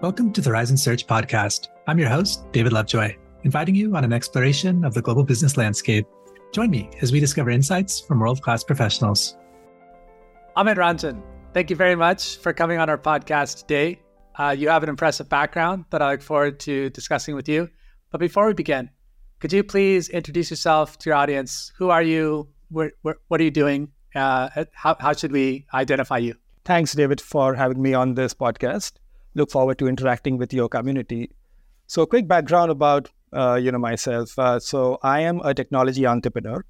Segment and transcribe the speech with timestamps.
[0.00, 1.68] Welcome to the Horizon Search podcast.
[1.86, 6.06] I'm your host, David Lovejoy, inviting you on an exploration of the global business landscape.
[6.52, 9.36] Join me as we discover insights from world class professionals.
[10.56, 11.20] Amit Ranjan,
[11.52, 14.00] thank you very much for coming on our podcast today.
[14.36, 17.68] Uh, you have an impressive background that I look forward to discussing with you.
[18.10, 18.88] But before we begin,
[19.38, 21.72] could you please introduce yourself to your audience?
[21.76, 22.48] Who are you?
[22.70, 23.92] Where, where, what are you doing?
[24.14, 26.36] Uh, how, how should we identify you?
[26.64, 28.92] Thanks, David, for having me on this podcast
[29.34, 31.30] look forward to interacting with your community.
[31.86, 34.38] So, quick background about uh, you know myself.
[34.38, 36.64] Uh, so, I am a technology entrepreneur,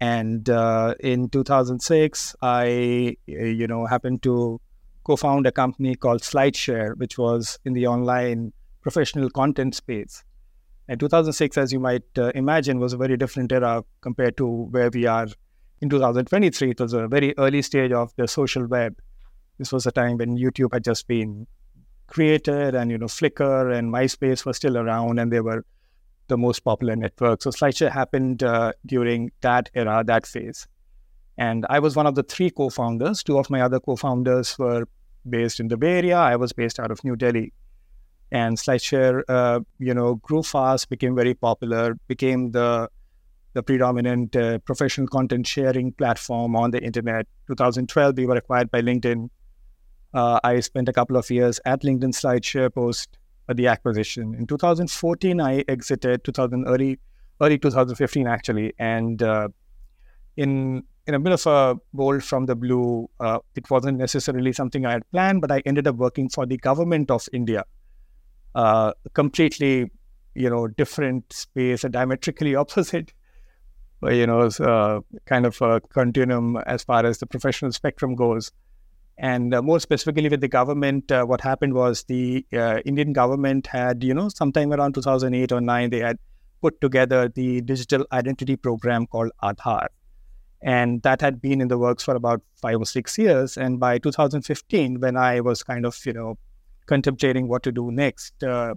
[0.00, 4.60] and uh, in 2006, I you know happened to
[5.04, 8.52] co-found a company called SlideShare, which was in the online
[8.82, 10.22] professional content space.
[10.88, 14.90] And 2006, as you might uh, imagine, was a very different era compared to where
[14.90, 15.28] we are
[15.80, 16.70] in 2023.
[16.70, 18.96] It was a very early stage of the social web.
[19.58, 21.46] This was a time when YouTube had just been
[22.10, 25.64] created and you know flickr and myspace were still around and they were
[26.28, 27.42] the most popular network.
[27.42, 30.66] So slideshare happened uh, during that era that phase.
[31.38, 33.22] And i was one of the three co-founders.
[33.22, 34.84] Two of my other co-founders were
[35.28, 36.18] based in the bay area.
[36.18, 37.52] I was based out of new delhi.
[38.30, 42.88] And slideshare uh, you know grew fast became very popular became the
[43.52, 47.26] the predominant uh, professional content sharing platform on the internet.
[47.48, 49.28] 2012 we were acquired by linkedin
[50.14, 54.34] uh, I spent a couple of years at LinkedIn SlideShare post uh, the acquisition.
[54.34, 56.24] In 2014, I exited.
[56.24, 56.98] 2000 early
[57.40, 59.48] early 2015 actually, and uh,
[60.36, 64.86] in in a bit of a bolt from the blue, uh, it wasn't necessarily something
[64.86, 67.64] I had planned, but I ended up working for the government of India,
[68.54, 69.90] uh, completely,
[70.34, 73.12] you know, different space, a diametrically opposite
[74.08, 78.50] you know, uh, kind of a continuum as far as the professional spectrum goes.
[79.20, 83.66] And uh, more specifically with the government, uh, what happened was the uh, Indian government
[83.66, 86.16] had, you know, sometime around 2008 or 9, they had
[86.62, 89.88] put together the digital identity program called Aadhaar.
[90.62, 93.58] And that had been in the works for about five or six years.
[93.58, 96.38] And by 2015, when I was kind of, you know,
[96.86, 98.72] contemplating what to do next, uh,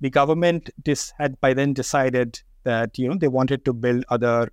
[0.00, 4.50] the government dis- had by then decided that, you know, they wanted to build other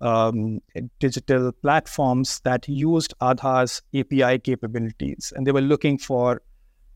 [0.00, 0.60] um,
[0.98, 6.42] digital platforms that used Aadhaar's API capabilities, and they were looking for,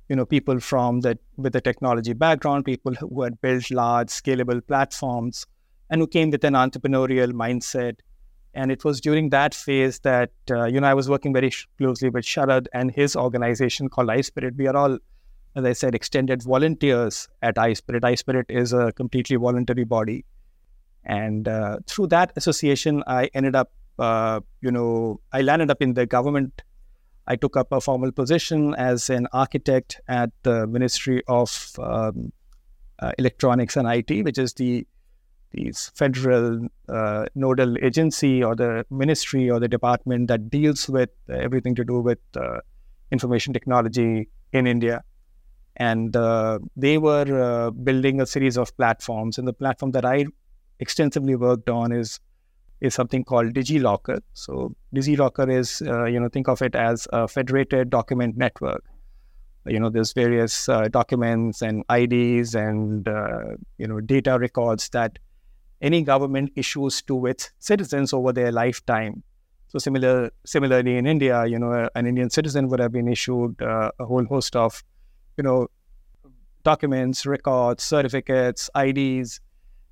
[0.09, 4.66] you know, people from the with a technology background, people who had built large, scalable
[4.66, 5.47] platforms,
[5.91, 7.97] and who came with an entrepreneurial mindset.
[8.54, 12.08] And it was during that phase that uh, you know I was working very closely
[12.08, 14.56] with Sharad and his organization called iSPIRT.
[14.56, 14.98] We are all,
[15.54, 18.00] as I said, extended volunteers at iSPIRT.
[18.00, 20.25] iSPIRT is a completely voluntary body
[21.08, 25.94] and uh, through that association, I ended up, uh, you know, I landed up in
[25.94, 26.62] the government.
[27.26, 32.32] I took up a formal position as an architect at the Ministry of um,
[32.98, 34.86] uh, Electronics and IT, which is the
[35.94, 41.84] federal uh, nodal agency or the ministry or the department that deals with everything to
[41.84, 42.60] do with uh,
[43.10, 45.02] information technology in India
[45.78, 49.38] and uh, they were uh, building a series of platforms.
[49.38, 50.26] And the platform that I
[50.81, 52.21] extensively worked on is
[52.81, 54.21] is something called DigiLocker.
[54.34, 58.84] So DigiLocker is uh, you know think of it as a federated document network.
[59.67, 65.19] You know there's various uh, documents and IDs and uh, you know data records that
[65.81, 69.22] any government issues to its citizens over their lifetime.
[69.69, 73.91] So similar similarly in India, you know an Indian citizen would have been issued uh,
[73.99, 74.83] a whole host of
[75.37, 75.69] you know
[76.62, 79.41] documents, records, certificates, IDs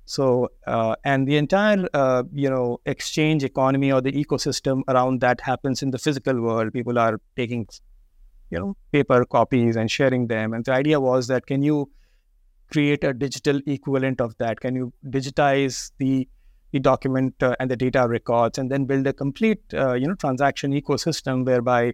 [0.07, 5.41] so, uh, and the entire, uh, you know, exchange economy or the ecosystem around that
[5.41, 6.71] happens in the physical world.
[6.71, 7.67] People are taking,
[8.49, 10.53] you know, paper copies and sharing them.
[10.53, 11.91] And the idea was that can you
[12.71, 14.61] create a digital equivalent of that?
[14.61, 16.27] Can you digitize the
[16.71, 20.15] the document uh, and the data records, and then build a complete, uh, you know,
[20.15, 21.93] transaction ecosystem whereby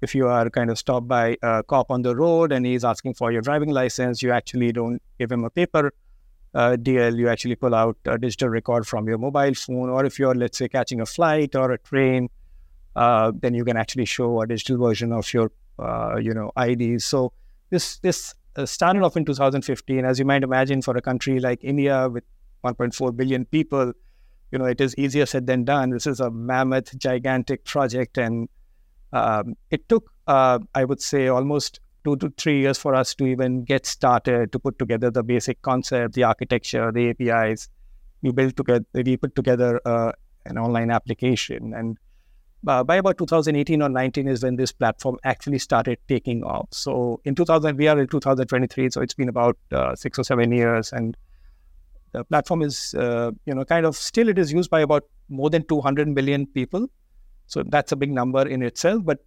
[0.00, 3.14] if you are kind of stopped by a cop on the road and he's asking
[3.14, 5.92] for your driving license, you actually don't give him a paper
[6.54, 10.18] uh, DL, you actually pull out a digital record from your mobile phone, or if
[10.18, 12.28] you're, let's say, catching a flight or a train,
[12.96, 17.04] uh, then you can actually show a digital version of your, uh, you know, IDs.
[17.04, 17.32] So
[17.70, 21.64] this this uh, started off in 2015, as you might imagine, for a country like
[21.64, 22.24] India with
[22.64, 23.92] 1.4 billion people.
[24.50, 25.90] You know, it is easier said than done.
[25.90, 28.50] This is a mammoth, gigantic project, and
[29.14, 33.26] um, it took, uh, I would say, almost two to three years for us to
[33.26, 37.68] even get started to put together the basic concept, the architecture, the APIs.
[38.22, 40.12] We built together, we put together uh,
[40.46, 41.98] an online application, and
[42.66, 46.68] uh, by about 2018 or 19 is when this platform actually started taking off.
[46.70, 50.52] So in 2000, we are in 2023, so it's been about uh, six or seven
[50.52, 51.16] years, and
[52.12, 55.50] the platform is, uh, you know, kind of still it is used by about more
[55.50, 56.86] than 200 million people.
[57.46, 59.18] So that's a big number in itself, but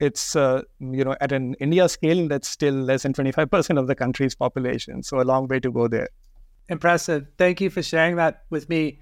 [0.00, 3.94] it's uh, you know at an India scale that's still less than 25% of the
[3.94, 5.02] country's population.
[5.02, 6.08] So a long way to go there.
[6.68, 7.26] Impressive.
[7.36, 9.00] Thank you for sharing that with me.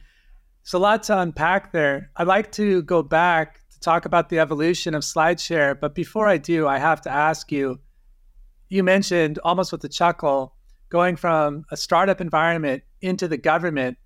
[0.62, 2.10] So, a lot to unpack there.
[2.16, 5.78] I'd like to go back to talk about the evolution of SlideShare.
[5.78, 7.78] But before I do, I have to ask you
[8.68, 10.54] you mentioned almost with a chuckle
[10.90, 13.96] going from a startup environment into the government.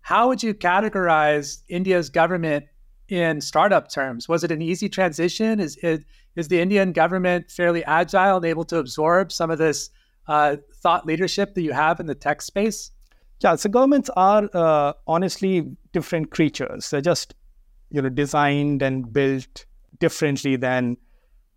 [0.00, 2.66] How would you categorize India's government
[3.08, 4.28] in startup terms?
[4.28, 5.60] Was it an easy transition?
[5.60, 6.00] Is, is,
[6.36, 9.90] is the Indian government fairly agile and able to absorb some of this
[10.26, 12.90] uh, thought leadership that you have in the tech space?
[13.40, 16.90] Yeah, so governments are uh, honestly different creatures.
[16.90, 17.34] They're just
[17.90, 19.66] you know designed and built
[20.00, 20.96] differently than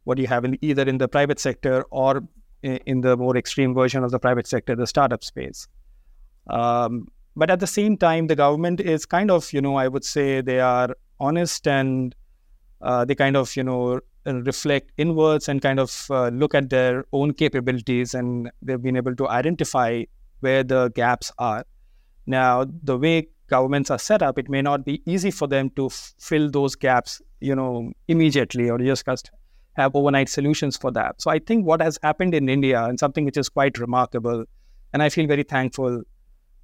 [0.04, 2.24] what you have in either in the private sector or
[2.62, 5.68] in the more extreme version of the private sector, the startup space.
[6.50, 10.04] Um, but at the same time, the government is kind of you know I would
[10.04, 12.16] say they are honest and
[12.82, 17.06] uh, they kind of you know reflect inwards and kind of uh, look at their
[17.14, 20.04] own capabilities and they've been able to identify
[20.42, 21.66] where the gaps are.
[22.26, 25.86] Now, the way governments are set up, it may not be easy for them to
[25.88, 29.32] f- fill those gaps, you know, immediately or just
[29.78, 31.22] have overnight solutions for that.
[31.22, 34.44] So I think what has happened in India and something which is quite remarkable,
[34.92, 36.04] and I feel very thankful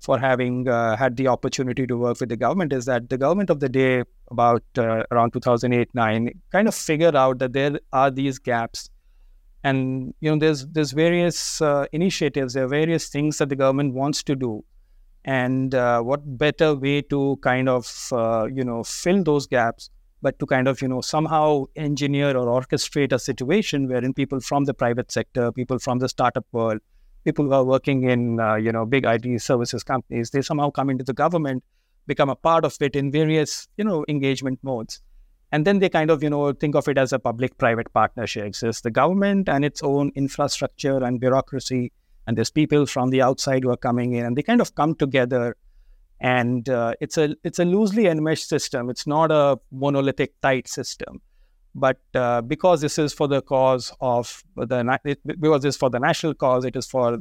[0.03, 3.49] for having uh, had the opportunity to work with the government is that the government
[3.49, 8.11] of the day about uh, around 2008 9 kind of figured out that there are
[8.11, 8.89] these gaps.
[9.63, 13.93] And you know there's there's various uh, initiatives there are various things that the government
[13.93, 14.63] wants to do.
[15.23, 19.89] And uh, what better way to kind of uh, you know fill those gaps
[20.21, 24.65] but to kind of you know somehow engineer or orchestrate a situation wherein people from
[24.65, 26.79] the private sector people from the startup world
[27.23, 30.89] people who are working in uh, you know big IT services companies they somehow come
[30.89, 31.63] into the government
[32.07, 35.01] become a part of it in various you know engagement modes.
[35.51, 38.55] And then they kind of you know think of it as a public private partnership.
[38.61, 41.91] It's the government and its own infrastructure and bureaucracy
[42.25, 44.95] and there's people from the outside who are coming in and they kind of come
[44.95, 45.55] together.
[46.19, 48.89] And uh, it's a it's a loosely enmeshed system.
[48.89, 51.21] It's not a monolithic tight system
[51.75, 55.99] but uh, because this is for the cause of the because this is for the
[55.99, 57.19] national cause it is for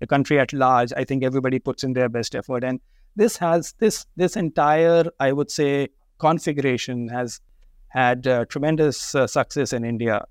[0.00, 2.64] the country at large i think everybody puts in their best effort.
[2.64, 2.80] And
[3.16, 7.40] this has this this entire i would say configuration has
[7.88, 10.24] had uh, tremendous uh, success in india.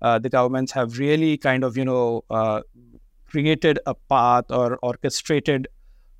[0.00, 2.60] Uh, the governments have really kind of you know uh,
[3.26, 5.68] created a path or orchestrated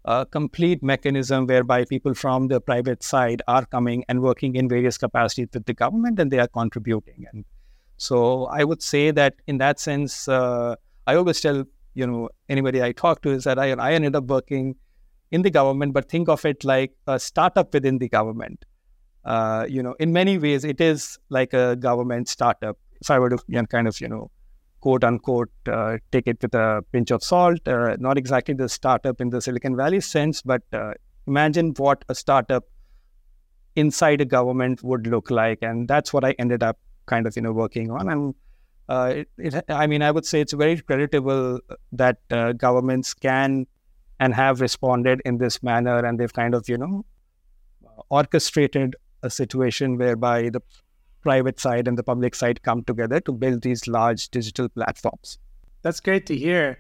[0.09, 4.97] a complete mechanism whereby people from the private side are coming and working in various
[4.97, 7.27] capacities with the government and they are contributing.
[7.31, 7.45] And
[7.99, 10.77] so I would say that in that sense, uh,
[11.07, 14.25] I always tell you know anybody I talk to is that I, I ended up
[14.25, 14.77] working
[15.31, 18.65] in the government, but think of it like a startup within the government.
[19.27, 22.79] Uh, you know, in many ways, it is like a government startup.
[23.03, 24.31] If I were to you know, kind of you know
[24.81, 27.67] quote unquote uh, take it with a pinch of salt.
[27.67, 30.93] Uh, not exactly the startup in the Silicon Valley sense, but uh,
[31.27, 32.65] imagine what a startup
[33.77, 37.43] inside a government would look like, and that's what I ended up kind of you
[37.43, 38.09] know working on.
[38.09, 38.35] And
[38.89, 41.61] uh, it, it, I mean, I would say it's very creditable
[41.93, 43.67] that uh, governments can
[44.21, 47.05] and have responded in this manner, and they've kind of you know
[48.11, 50.61] orchestrated a situation whereby the
[51.23, 55.39] private side and the public side come together to build these large digital platforms.
[55.83, 56.79] That's great to hear.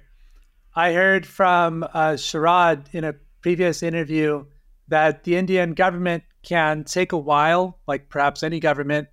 [0.74, 4.44] I heard from uh, Sharad in a previous interview
[4.88, 9.08] that the Indian government can take a while, like perhaps any government,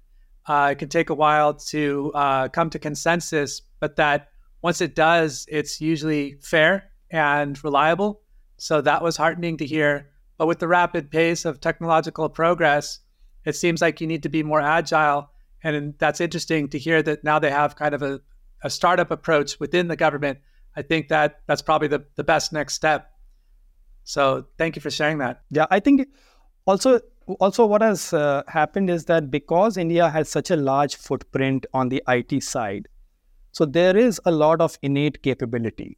[0.47, 4.29] uh, it can take a while to uh, come to consensus, but that
[4.61, 8.21] once it does, it's usually fair and reliable.
[8.57, 10.09] So that was heartening to hear.
[10.37, 12.99] But with the rapid pace of technological progress,
[13.45, 15.29] it seems like you need to be more agile.
[15.63, 18.21] And that's interesting to hear that now they have kind of a,
[18.63, 20.39] a startup approach within the government.
[20.75, 23.11] I think that that's probably the, the best next step.
[24.03, 25.41] So thank you for sharing that.
[25.49, 26.07] Yeah, I think
[26.65, 26.99] also
[27.39, 31.89] also what has uh, happened is that because India has such a large footprint on
[31.89, 32.87] the IT side,
[33.51, 35.97] so there is a lot of innate capability.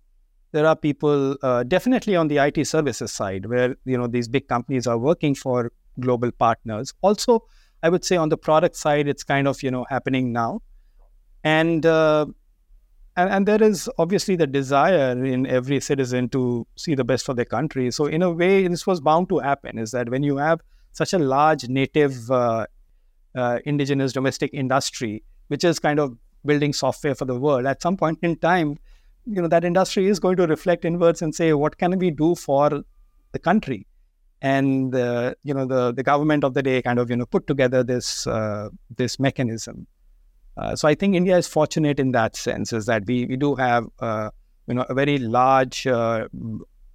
[0.54, 4.48] There are people uh, definitely on the IT services side where you know these big
[4.48, 6.94] companies are working for global partners.
[7.02, 7.44] Also,
[7.84, 10.62] I would say on the product side, it's kind of you know happening now,
[11.44, 12.26] and uh,
[13.16, 17.34] and, and there is obviously the desire in every citizen to see the best for
[17.34, 17.92] their country.
[17.92, 19.78] So in a way, this was bound to happen.
[19.78, 20.62] Is that when you have
[20.92, 22.66] such a large native uh,
[23.36, 27.66] uh, indigenous domestic industry, which is kind of building software for the world.
[27.66, 28.78] At some point in time,
[29.26, 32.36] you know that industry is going to reflect inwards and say, what can we do
[32.36, 32.84] for
[33.32, 33.86] the country?
[34.42, 37.84] And you know the the government of the day kind of you know put together
[37.84, 39.88] this uh, this mechanism.
[40.56, 43.56] Uh, so I think India is fortunate in that sense, is that we we do
[43.56, 44.30] have uh,
[44.68, 46.28] you know a very large uh,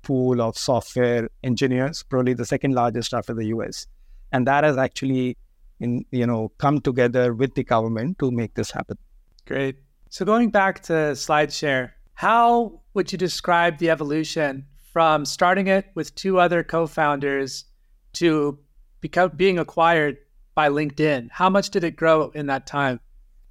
[0.03, 3.87] pool of software engineers, probably the second largest after the US,
[4.31, 5.37] and that has actually
[5.81, 8.99] in you know come together with the government to make this happen.
[9.47, 9.77] Great.
[10.11, 16.15] So going back to SlideShare, how would you describe the evolution from starting it with
[16.15, 17.65] two other co-founders
[18.13, 18.59] to
[19.01, 20.19] become being acquired
[20.55, 21.31] by LinkedIn?
[21.31, 23.01] How much did it grow in that time?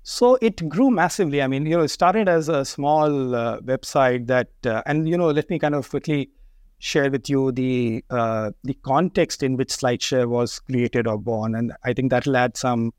[0.04, 1.42] So it grew massively.
[1.42, 5.18] I mean, you know, it started as a small uh, website that, uh, and you
[5.18, 6.32] know, let me kind of quickly
[6.80, 11.74] share with you the uh, the context in which SlideShare was created or born, and
[11.84, 12.94] I think that'll add some,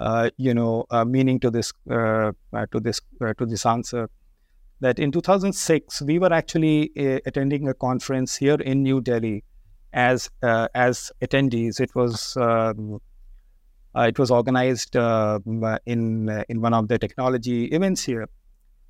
[0.00, 2.32] uh, you know, uh, meaning to this uh,
[2.72, 3.00] to this
[3.38, 4.08] to this answer
[4.82, 9.44] that in 2006 we were actually uh, attending a conference here in New Delhi
[9.92, 11.80] as uh, as attendees.
[11.80, 13.00] It was um,
[13.94, 15.38] uh, it was organized uh,
[15.86, 18.28] in uh, in one of the technology events here.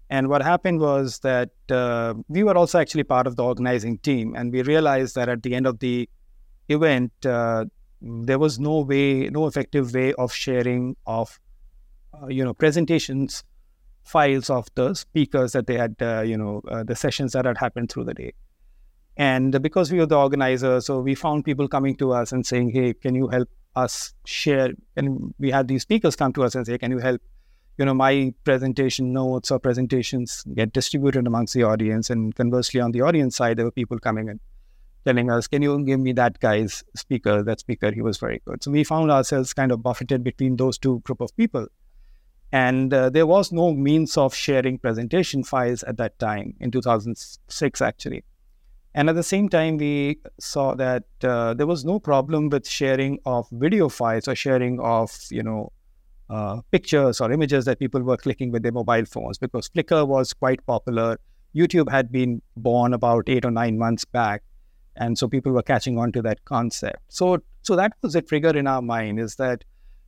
[0.08, 4.34] And what happened was that uh, we were also actually part of the organizing team,
[4.34, 6.08] and we realized that at the end of the
[6.68, 11.38] event, there was no way, no effective way of sharing of
[12.28, 13.42] you know presentations
[14.04, 17.58] files of the speakers that they had, uh, you know, uh, the sessions that had
[17.58, 18.32] happened through the day.
[19.16, 22.70] And because we were the organizer, so we found people coming to us and saying,
[22.70, 26.66] "Hey, can you help us share?" And we had these speakers come to us and
[26.66, 27.20] say, "Can you help?"
[27.78, 32.10] You know, my presentation notes or presentations get distributed amongst the audience.
[32.10, 34.40] And conversely, on the audience side, there were people coming in
[35.04, 37.42] telling us, "Can you give me that guy's speaker?
[37.42, 40.78] That speaker, he was very good." So we found ourselves kind of buffeted between those
[40.78, 41.68] two group of people
[42.52, 47.80] and uh, there was no means of sharing presentation files at that time in 2006,
[47.80, 48.24] actually.
[48.94, 53.18] And at the same time, we saw that uh, there was no problem with sharing
[53.24, 55.72] of video files or sharing of, you know,
[56.28, 60.34] uh, pictures or images that people were clicking with their mobile phones because Flickr was
[60.34, 61.18] quite popular.
[61.54, 64.42] YouTube had been born about eight or nine months back,
[64.96, 67.00] and so people were catching on to that concept.
[67.08, 69.64] So, so that was a trigger in our mind: is that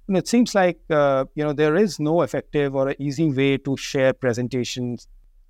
[0.07, 3.57] you know, it seems like uh, you know there is no effective or easy way
[3.59, 5.09] to share presentations,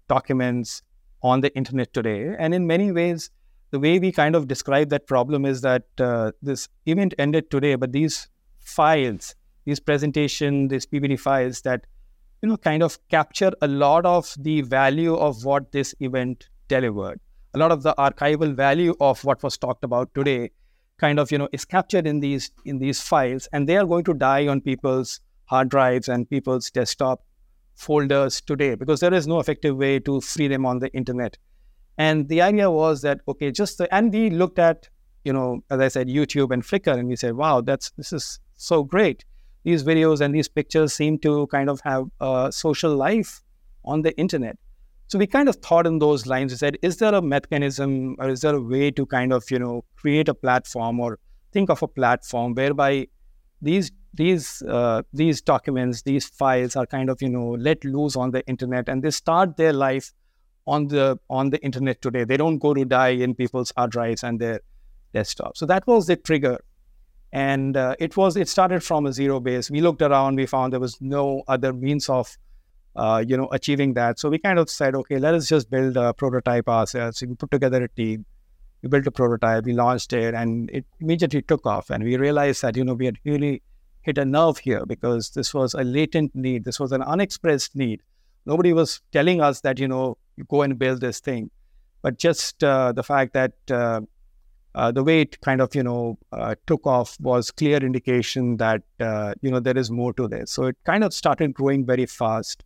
[0.08, 0.82] documents
[1.23, 2.34] on the internet today.
[2.38, 3.30] And in many ways,
[3.70, 7.75] the way we kind of describe that problem is that uh, this event ended today,
[7.75, 8.28] but these
[8.61, 9.34] files,
[9.64, 11.84] these presentation, these PPT files that
[12.42, 17.18] you know kind of capture a lot of the value of what this event delivered,
[17.54, 20.50] a lot of the archival value of what was talked about today
[20.98, 24.04] kind of you know is captured in these in these files and they are going
[24.04, 27.24] to die on people's hard drives and people's desktop
[27.74, 31.36] folders today because there is no effective way to free them on the internet.
[31.98, 34.88] And the idea was that okay just the, and we looked at
[35.24, 38.40] you know as i said youtube and flickr and we said wow that's this is
[38.56, 39.24] so great.
[39.64, 43.42] These videos and these pictures seem to kind of have a social life
[43.84, 44.58] on the internet
[45.06, 46.52] so we kind of thought in those lines.
[46.52, 49.58] We said, is there a mechanism or is there a way to kind of, you
[49.58, 51.18] know, create a platform or
[51.52, 53.06] think of a platform whereby
[53.61, 58.30] these these uh, these documents, these files are kind of, you know, let loose on
[58.30, 60.12] the internet and they start their life
[60.66, 62.25] on the on the internet today.
[62.25, 64.61] They don't go to die in people's hard drives and their
[65.12, 65.56] desktop.
[65.56, 66.58] So that was the trigger.
[67.32, 69.70] And uh, it was it started from a zero base.
[69.70, 72.38] We looked around, we found there was no other means of
[72.96, 74.18] uh, you know, achieving that.
[74.18, 77.18] So we kind of said, okay, let us just build a prototype ourselves.
[77.18, 78.24] So we put together a team,
[78.82, 81.90] we built a prototype, we launched it, and it immediately took off.
[81.90, 83.62] And we realized that, you know, we had really
[84.02, 86.64] hit a nerve here because this was a latent need.
[86.64, 88.02] This was an unexpressed need.
[88.46, 91.50] Nobody was telling us that, you know, you go and build this thing.
[92.02, 94.02] But just uh, the fact that uh,
[94.74, 98.82] uh, the way it kind of, you know, uh, took off was clear indication that,
[99.00, 100.50] uh, you know, there is more to this.
[100.50, 102.62] So it kind of started growing very fast.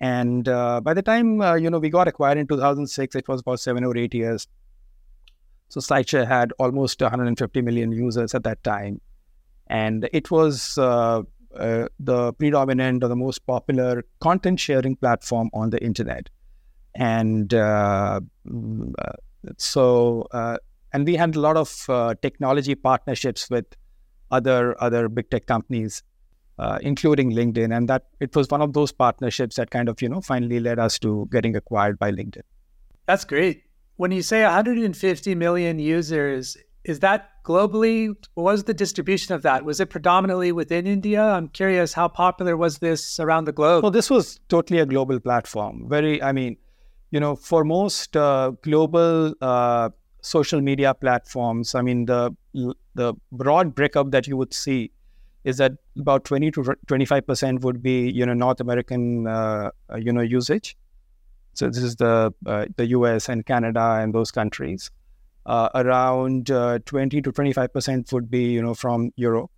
[0.00, 3.40] And uh, by the time uh, you know we got acquired in 2006, it was
[3.40, 4.48] about seven or eight years.
[5.68, 9.00] So SlideShare had almost 150 million users at that time,
[9.68, 11.22] and it was uh,
[11.54, 16.30] uh the predominant or the most popular content sharing platform on the internet.
[16.94, 19.12] And uh, mm, uh,
[19.58, 20.26] so,
[20.92, 23.66] and we had a lot of technology partnerships with
[24.30, 26.02] other other big tech companies
[26.60, 27.74] uh, including LinkedIn.
[27.74, 30.78] And that it was one of those partnerships that kind of, you know, finally led
[30.78, 32.42] us to getting acquired by LinkedIn.
[33.06, 33.64] That's great.
[33.96, 38.14] When you say 150 million users, is that globally?
[38.34, 39.64] What was the distribution of that?
[39.64, 41.22] Was it predominantly within India?
[41.22, 43.82] I'm curious, how popular was this around the globe?
[43.82, 45.86] Well, this was totally a global platform.
[45.88, 46.56] Very, I mean,
[47.10, 49.90] you know, for most uh, global uh,
[50.22, 52.34] social media platforms, I mean, the
[52.94, 54.90] the broad breakup that you would see
[55.44, 59.96] is that about 20 to 25 percent would be you know North American uh, uh
[59.96, 60.76] you know usage.
[61.54, 63.28] So this is the uh, the U.S.
[63.28, 64.90] and Canada and those countries.
[65.46, 69.50] Uh, around uh, 20 to 25 percent would be you know from Europe.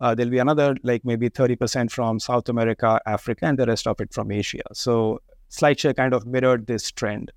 [0.00, 3.86] Uh, there'll be another like maybe 30 percent from South America, Africa, and the rest
[3.86, 4.58] of it from Asia.
[4.72, 7.30] So SlideShare kind of mirrored this trend.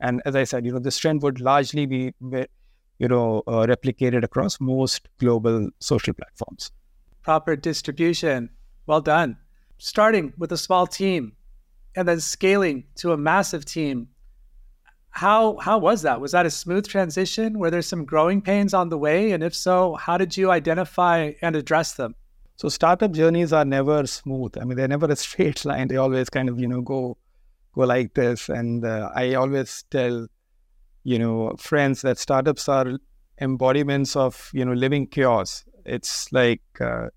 [0.00, 2.12] And as I said, you know, this trend would largely be,
[2.98, 6.70] you know, replicated across most global social platforms.
[7.24, 8.50] Proper distribution.
[8.86, 9.38] Well done.
[9.78, 11.32] Starting with a small team
[11.96, 14.08] and then scaling to a massive team.
[15.10, 16.20] How how was that?
[16.20, 17.58] Was that a smooth transition?
[17.58, 19.32] Were there some growing pains on the way?
[19.32, 22.14] And if so, how did you identify and address them?
[22.56, 24.58] So startup journeys are never smooth.
[24.60, 25.88] I mean, they're never a straight line.
[25.88, 27.16] They always kind of, you know, go
[27.74, 28.48] go like this.
[28.48, 30.26] And uh, I always tell,
[31.04, 32.98] you know, friends that startups are
[33.38, 35.64] embodiments of, you know, living chaos.
[35.84, 37.08] It's like, uh,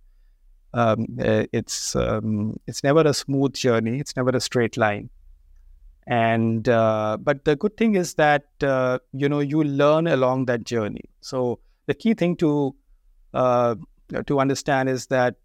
[0.73, 3.99] um, uh, it's um, it's never a smooth journey.
[3.99, 5.09] It's never a straight line.
[6.05, 10.63] And uh, but the good thing is that uh, you know you learn along that
[10.63, 11.03] journey.
[11.21, 12.75] So the key thing to
[13.33, 13.75] uh,
[14.25, 15.35] to understand is that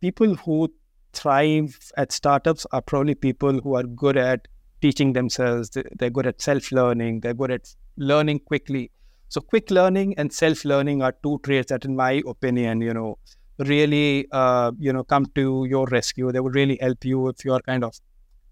[0.00, 0.72] people who
[1.12, 4.48] thrive at startups are probably people who are good at
[4.80, 5.70] teaching themselves.
[5.70, 7.20] They're good at self learning.
[7.20, 8.90] They're good at learning quickly.
[9.32, 13.16] So, quick learning and self learning are two traits that, in my opinion, you know,
[13.60, 16.30] really, uh, you know, come to your rescue.
[16.32, 17.98] They would really help you if you're kind of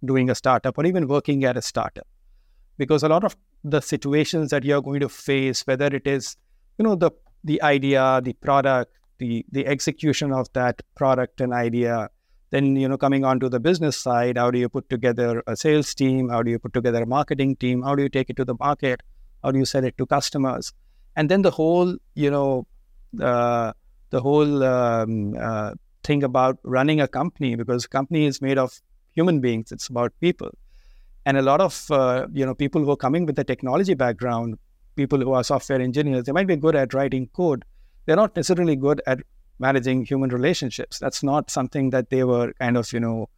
[0.02, 2.06] doing a startup or even working at a startup,
[2.78, 6.38] because a lot of the situations that you're going to face, whether it is,
[6.78, 7.10] you know, the
[7.44, 12.08] the idea, the product, the the execution of that product and idea,
[12.52, 15.58] then, you know, coming on to the business side, how do you put together a
[15.58, 16.30] sales team?
[16.30, 17.82] How do you put together a marketing team?
[17.82, 19.02] How do you take it to the market?
[19.42, 20.72] How do you sell it to customers?
[21.16, 22.66] And then the whole, you know,
[23.20, 23.72] uh,
[24.10, 25.74] the whole um, uh,
[26.04, 28.80] thing about running a company, because company is made of
[29.12, 29.72] human beings.
[29.72, 30.50] It's about people.
[31.26, 34.58] And a lot of, uh, you know, people who are coming with a technology background,
[34.96, 37.64] people who are software engineers, they might be good at writing code.
[38.06, 39.20] They're not necessarily good at
[39.58, 40.98] managing human relationships.
[40.98, 43.28] That's not something that they were kind of, you know,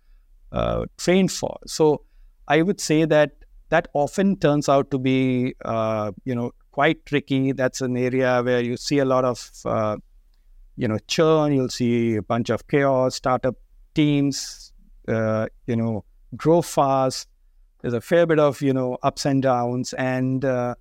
[0.52, 1.58] uh, trained for.
[1.66, 2.02] So
[2.46, 3.32] I would say that
[3.72, 7.52] that often turns out to be, uh, you know, quite tricky.
[7.52, 9.96] That's an area where you see a lot of, uh,
[10.76, 11.54] you know, churn.
[11.54, 13.14] You'll see a bunch of chaos.
[13.14, 13.54] Startup
[13.94, 14.74] teams,
[15.08, 16.04] uh, you know,
[16.36, 17.28] grow fast.
[17.80, 19.94] There's a fair bit of, you know, ups and downs.
[19.94, 20.74] And uh,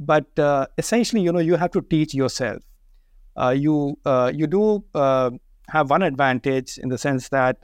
[0.00, 2.60] but uh, essentially, you know, you have to teach yourself
[3.36, 3.96] uh, you
[4.34, 7.56] you do have one advantage in the sense that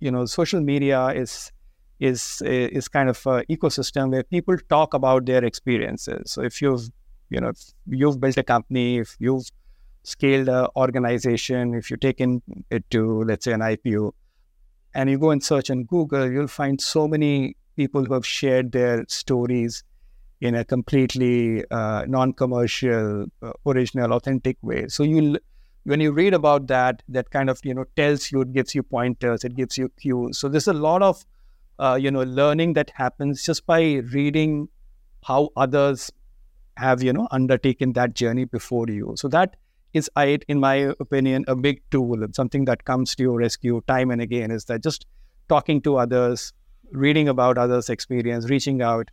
[0.00, 1.52] you know social media is
[2.00, 6.32] is is kind of an ecosystem where people talk about their experiences.
[6.32, 6.88] So if you've
[7.28, 7.52] you know
[7.86, 9.46] you've built a company, if you've
[10.02, 14.12] scaled an organization, if you've taken it to let's say an IPO,
[14.94, 18.72] and you go and search on Google, you'll find so many people who have shared
[18.72, 19.84] their stories
[20.40, 24.88] in a completely uh, non-commercial, uh, original, authentic way.
[24.88, 25.38] So you,
[25.84, 28.82] when you read about that, that kind of you know tells you, it gives you
[28.82, 30.38] pointers, it gives you cues.
[30.38, 31.24] So there's a lot of
[31.80, 33.80] uh, you know learning that happens just by
[34.12, 34.68] reading
[35.24, 36.10] how others
[36.76, 39.14] have you know undertaken that journey before you.
[39.16, 39.56] So that
[39.92, 43.82] is, I, in my opinion, a big tool and something that comes to your rescue
[43.88, 44.50] time and again.
[44.50, 45.06] Is that just
[45.48, 46.52] talking to others,
[46.92, 49.10] reading about others' experience, reaching out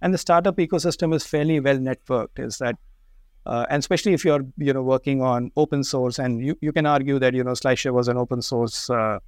[0.00, 2.38] and the startup ecosystem is fairly well networked.
[2.38, 2.76] Is that
[3.46, 6.86] uh, and especially if you're you know working on open source, and you, you can
[6.86, 9.18] argue that you know SlideShare was an open source uh,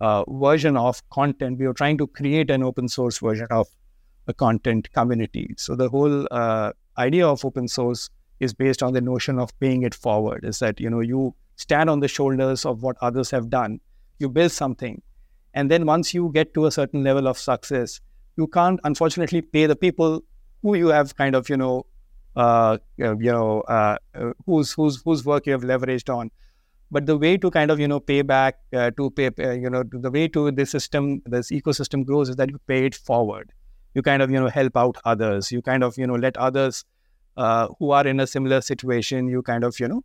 [0.00, 1.58] uh, version of content.
[1.58, 3.68] We were trying to create an open source version of
[4.26, 5.54] a content community.
[5.56, 9.82] So the whole uh, idea of open source is based on the notion of paying
[9.82, 10.44] it forward.
[10.44, 13.80] Is that you know you stand on the shoulders of what others have done.
[14.18, 15.02] You build something,
[15.54, 18.00] and then once you get to a certain level of success,
[18.36, 20.22] you can't unfortunately pay the people
[20.62, 21.86] who you have kind of you know
[22.34, 23.96] uh, you know uh,
[24.44, 26.30] whose whose whose work you have leveraged on
[26.90, 29.68] but the way to kind of you know pay back uh, to pay uh, you
[29.68, 33.52] know the way to this system this ecosystem grows is that you pay it forward.
[33.94, 35.50] You kind of you know help out others.
[35.50, 36.84] You kind of you know let others
[37.36, 40.02] uh, who are in a similar situation you kind of you know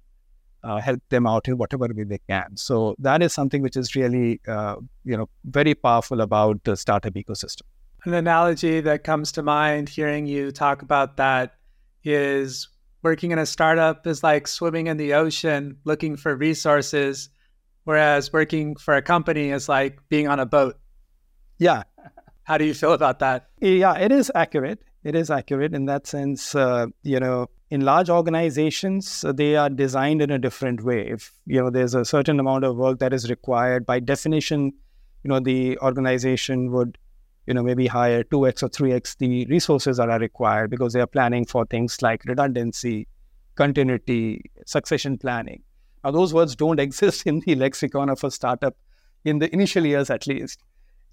[0.79, 2.55] help them out in whatever way they can.
[2.55, 7.63] So that is something which is really you know very powerful about the startup ecosystem.
[8.05, 11.53] An analogy that comes to mind hearing you talk about that
[12.03, 12.67] is
[13.03, 17.29] working in a startup is like swimming in the ocean looking for resources,
[17.83, 20.77] whereas working for a company is like being on a boat.
[21.57, 21.83] Yeah.
[22.43, 23.49] How do you feel about that?
[23.59, 24.83] Yeah, it is accurate.
[25.03, 26.53] It is accurate in that sense.
[26.53, 31.07] Uh, you know, in large organizations, uh, they are designed in a different way.
[31.07, 34.73] If you know, there's a certain amount of work that is required by definition.
[35.23, 36.97] You know, the organization would
[37.47, 41.07] you know, maybe hire 2x or 3x the resources that are required because they are
[41.07, 43.07] planning for things like redundancy,
[43.55, 45.63] continuity, succession planning.
[46.03, 48.75] Now, those words don't exist in the lexicon of a startup
[49.25, 50.63] in the initial years, at least.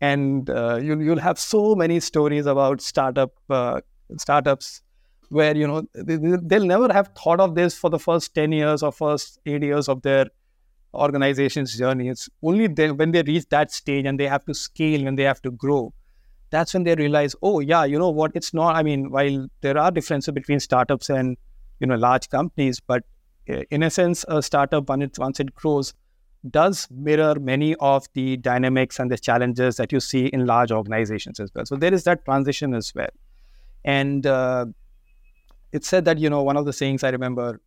[0.01, 3.81] And uh, you'll, you'll have so many stories about startup uh,
[4.17, 4.83] startups
[5.29, 8.83] where you know they, they'll never have thought of this for the first 10 years
[8.83, 10.27] or first 8 years of their
[10.95, 12.09] organization's journey.
[12.09, 15.25] It's only they, when they reach that stage and they have to scale and they
[15.25, 15.93] have to grow
[16.51, 18.33] that's when they realize, oh yeah, you know what?
[18.35, 18.77] It's not.
[18.77, 21.37] I mean, while there are differences between startups and
[21.81, 23.05] you know large companies, but
[23.49, 25.95] eh, in a sense, a startup when it once it grows
[26.51, 31.41] does mirror many of the dynamics and the challenges that you see in large organizations
[31.41, 31.67] as well.
[31.67, 33.11] So there is that transition as well,
[33.85, 34.67] and uh,
[35.73, 37.61] it said that you know one of the sayings I remember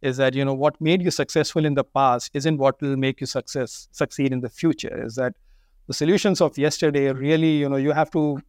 [0.00, 3.20] is that you know what made you successful in the past isn't what will make
[3.20, 5.04] you success succeed in the future.
[5.04, 5.34] Is that
[5.86, 8.40] the solutions of yesterday really, you know, you have to,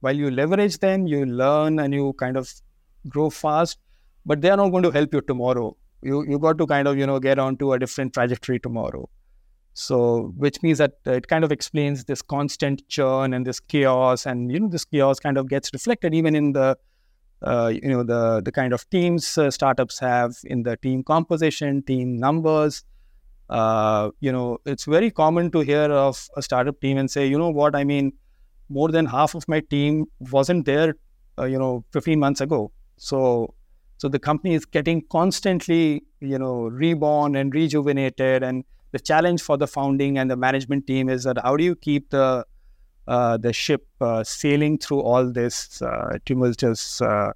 [0.00, 2.52] while you leverage them, you learn and you kind of
[3.08, 3.78] grow fast,
[4.26, 5.76] but they are not going to help you tomorrow.
[6.02, 9.08] You you got to kind of you know get onto a different trajectory tomorrow.
[9.72, 14.52] So, which means that it kind of explains this constant churn and this chaos, and
[14.52, 16.76] you know this chaos kind of gets reflected even in the
[17.42, 21.82] uh, you know the the kind of teams uh, startups have in the team composition,
[21.82, 22.84] team numbers,
[23.50, 27.38] uh, you know, it's very common to hear of a startup team and say, you
[27.38, 28.12] know what, I mean,
[28.68, 30.94] more than half of my team wasn't there,
[31.38, 32.72] uh, you know, 15 months ago.
[32.96, 33.54] So,
[33.98, 38.42] so the company is getting constantly, you know, reborn and rejuvenated.
[38.42, 41.76] And the challenge for the founding and the management team is that how do you
[41.76, 42.46] keep the
[43.06, 47.32] uh, the ship uh, sailing through all this uh, tumultuous, uh,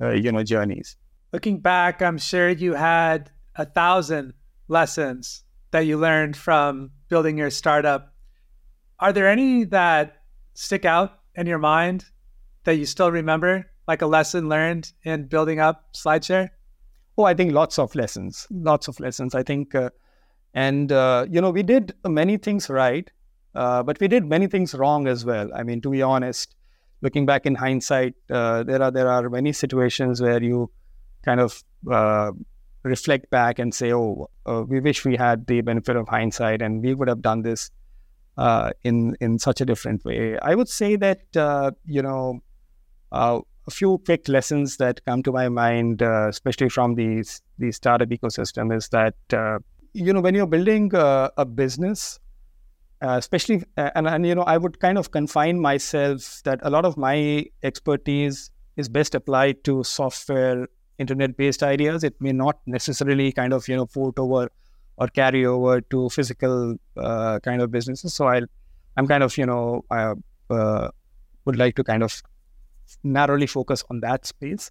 [0.00, 0.96] you know, journeys.
[1.32, 4.34] Looking back, I'm sure you had a thousand
[4.68, 8.14] lessons that you learned from building your startup.
[8.98, 10.22] Are there any that
[10.54, 12.04] stick out in your mind
[12.64, 16.50] that you still remember, like a lesson learned in building up SlideShare?
[17.18, 19.34] Oh, I think lots of lessons, lots of lessons.
[19.34, 19.90] I think, uh,
[20.54, 23.10] and uh, you know, we did many things right,
[23.54, 25.50] uh, but we did many things wrong as well.
[25.54, 26.54] I mean, to be honest,
[27.00, 30.70] looking back in hindsight, uh, there are there are many situations where you
[31.22, 32.32] kind of uh,
[32.86, 36.82] reflect back and say, oh, uh, we wish we had the benefit of hindsight and
[36.82, 37.70] we would have done this
[38.36, 40.38] uh, in in such a different way.
[40.38, 42.40] I would say that uh, you know
[43.12, 47.24] uh, a few quick lessons that come to my mind, uh, especially from the
[47.58, 49.58] the startup ecosystem, is that uh,
[49.94, 52.20] you know when you're building a business.
[53.14, 56.94] especially and, and you know i would kind of confine myself that a lot of
[57.02, 57.16] my
[57.70, 58.38] expertise
[58.82, 60.62] is best applied to software
[60.98, 64.50] internet based ideas it may not necessarily kind of you know port over
[64.96, 68.14] or carry over to physical uh, kind of businesses.
[68.14, 68.40] So i
[68.96, 70.14] i'm kind of you know i
[70.50, 70.88] uh,
[71.44, 72.22] would like to kind of
[73.02, 74.70] narrowly focus on that space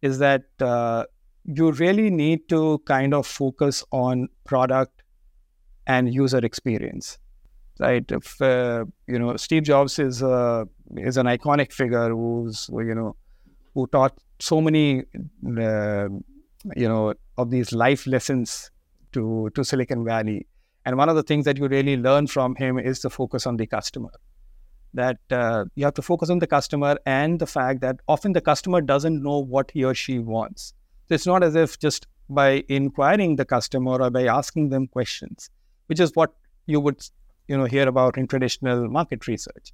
[0.00, 1.04] is that uh,
[1.44, 5.02] you really need to kind of focus on product
[5.86, 7.18] and user experience
[7.80, 8.04] right?
[8.10, 10.64] If uh, you know steve jobs is uh,
[10.96, 13.16] is an iconic figure who's you know
[13.74, 15.04] who taught so many,
[15.56, 16.08] uh,
[16.74, 18.70] you know, of these life lessons
[19.12, 20.46] to to Silicon Valley.
[20.84, 23.56] And one of the things that you really learn from him is the focus on
[23.56, 24.10] the customer.
[24.94, 28.40] That uh, you have to focus on the customer and the fact that often the
[28.40, 30.74] customer doesn't know what he or she wants.
[31.08, 35.50] So it's not as if just by inquiring the customer or by asking them questions,
[35.86, 36.34] which is what
[36.66, 37.08] you would
[37.46, 39.72] you know hear about in traditional market research.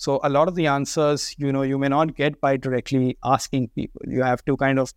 [0.00, 3.68] So a lot of the answers, you know, you may not get by directly asking
[3.68, 4.00] people.
[4.08, 4.94] You have to kind of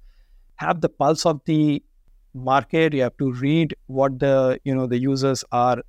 [0.56, 1.84] have the pulse of the
[2.34, 2.94] market.
[2.94, 5.84] You have to read what the you know the users are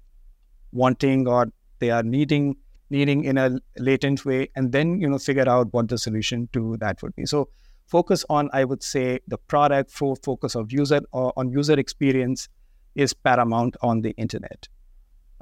[0.72, 1.46] wanting or
[1.79, 2.57] they are needing
[2.90, 6.77] needing in a latent way, and then you know figure out what the solution to
[6.79, 7.24] that would be.
[7.24, 7.48] So
[7.87, 9.92] focus on, I would say, the product.
[9.92, 12.48] Focus of user or on user experience
[12.96, 14.68] is paramount on the internet.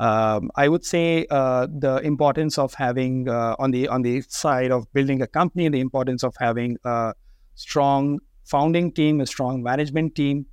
[0.03, 4.73] Um, I would say uh, the importance of having uh, on the on the side
[4.73, 7.15] of building a company, the importance of having a
[7.55, 10.47] strong founding team, a strong management team,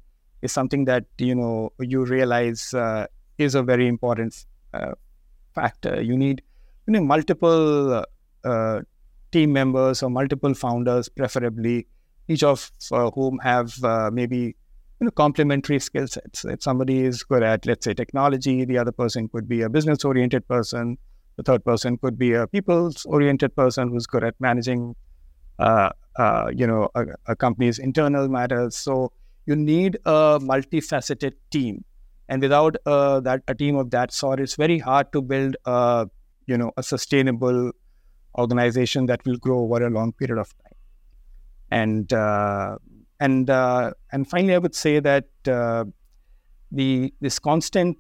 [0.44, 3.08] is something that you know you realize uh,
[3.40, 4.92] is a very important uh,
[5.56, 6.00] factor.
[6.00, 6.44] You need
[6.86, 8.06] you know multiple
[8.44, 8.82] uh,
[9.32, 11.88] team members or multiple founders, preferably
[12.28, 13.74] each of uh, whom have
[14.14, 14.56] maybe
[15.00, 16.46] you know complementary skill sets.
[16.46, 20.04] If somebody is good at, let's say, technology, the other person could be a business
[20.04, 20.98] oriented person.
[21.38, 24.96] The third person could be a people's oriented person who's good at managing,
[25.58, 28.76] uh, uh, you know, a, a, company's internal matters.
[28.76, 29.14] So
[29.46, 31.86] you need a multifaceted team,
[32.28, 36.10] and without uh, that a team of that sort, it's very hard to build a,
[36.46, 37.72] you know, a sustainable
[38.38, 40.74] organization that will grow over a long period of time.
[41.72, 42.78] And uh,
[43.20, 45.86] and uh, and finally, I would say that uh,
[46.72, 47.98] the this constant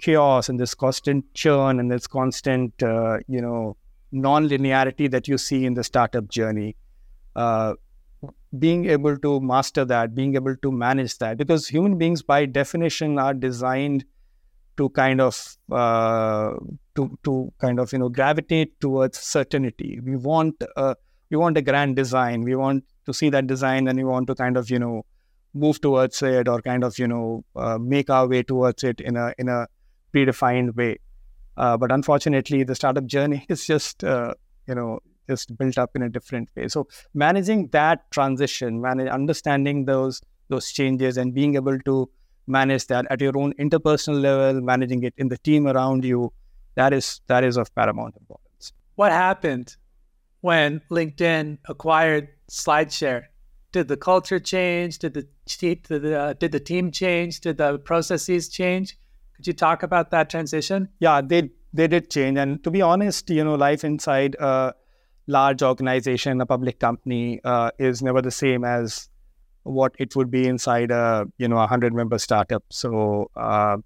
[0.00, 3.76] chaos and this constant churn and this constant uh, you know
[4.10, 6.76] non-linearity that you see in the startup journey,
[7.36, 7.74] uh,
[8.58, 13.18] being able to master that, being able to manage that, because human beings by definition
[13.18, 14.04] are designed
[14.76, 16.54] to kind of uh,
[16.96, 20.00] to to kind of you know gravitate towards certainty.
[20.02, 20.64] We want
[21.30, 22.42] we want a grand design.
[22.42, 25.04] We want to see that design and we want to kind of you know
[25.54, 29.16] move towards it or kind of you know uh, make our way towards it in
[29.16, 29.66] a in a
[30.14, 30.98] predefined way.
[31.56, 34.34] Uh, but unfortunately the startup journey is just uh,
[34.66, 36.68] you know just built up in a different way.
[36.68, 42.08] So managing that transition manage understanding those those changes and being able to
[42.46, 46.32] manage that at your own interpersonal level managing it in the team around you
[46.76, 48.72] that is that is of paramount importance.
[48.94, 49.76] What happened
[50.40, 53.24] when linkedin acquired SlideShare?
[53.72, 54.98] Did the culture change?
[54.98, 57.40] Did the did the, uh, did the team change?
[57.40, 58.96] Did the processes change?
[59.36, 60.88] Could you talk about that transition?
[61.00, 62.38] Yeah, they they did change.
[62.38, 64.74] And to be honest, you know, life inside a
[65.26, 69.08] large organization, a public company, uh, is never the same as
[69.64, 72.64] what it would be inside a you know a hundred member startup.
[72.70, 73.76] So uh,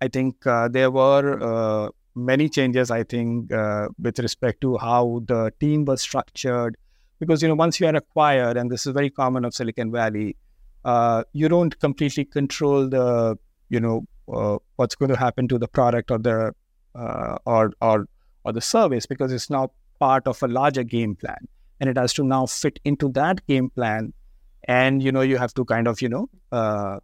[0.00, 2.90] I think uh, there were uh, many changes.
[2.90, 6.76] I think uh, with respect to how the team was structured,
[7.18, 10.36] because you know once you are acquired, and this is very common of Silicon Valley,
[10.84, 15.68] uh, you don't completely control the you know uh, what's going to happen to the
[15.68, 16.52] product or the
[16.94, 18.06] uh, or or
[18.44, 21.48] or the service because it's now part of a larger game plan,
[21.80, 24.12] and it has to now fit into that game plan,
[24.64, 26.98] and you know you have to kind of you know uh,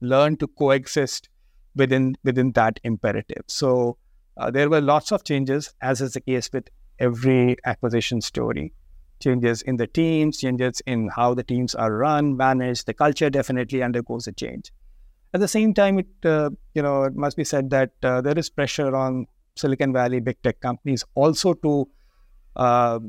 [0.00, 1.28] learn to coexist
[1.76, 3.44] within within that imperative.
[3.46, 3.98] So
[4.36, 8.72] uh, there were lots of changes, as is the case with every acquisition story
[9.24, 12.86] changes in the teams, changes in how the teams are run, managed.
[12.86, 14.72] The culture definitely undergoes a change.
[15.32, 18.38] At the same time, it uh, you know it must be said that uh, there
[18.38, 21.88] is pressure on Silicon Valley big tech companies also to
[22.56, 23.00] uh,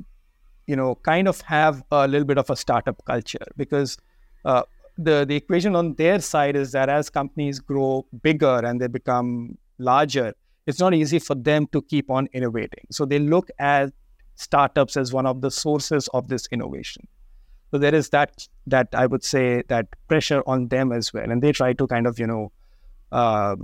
[0.68, 3.98] you know kind of have a little bit of a startup culture because
[4.46, 4.64] uh,
[4.98, 9.58] the the equation on their side is that as companies grow bigger and they become
[9.78, 10.34] larger,
[10.66, 12.86] it's not easy for them to keep on innovating.
[12.92, 13.94] So they look at
[14.36, 17.08] startups as one of the sources of this innovation.
[17.72, 21.42] So there is that that I would say that pressure on them as well, and
[21.42, 22.52] they try to kind of you know,
[23.12, 23.56] uh,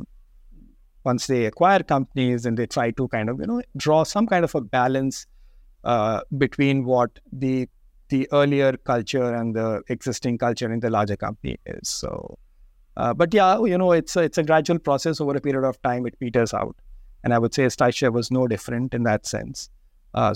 [1.04, 4.44] once they acquire companies, and they try to kind of you know draw some kind
[4.44, 5.28] of a balance
[5.84, 7.70] uh, between what the
[8.10, 11.88] the earlier culture and the existing culture in the larger company is.
[11.88, 12.38] So,
[12.98, 15.82] uh, but yeah, you know, it's a, it's a gradual process over a period of
[15.84, 16.06] time.
[16.06, 16.76] It peters out,
[17.24, 19.70] and I would say SlideShare was no different in that sense.
[20.14, 20.36] Uh,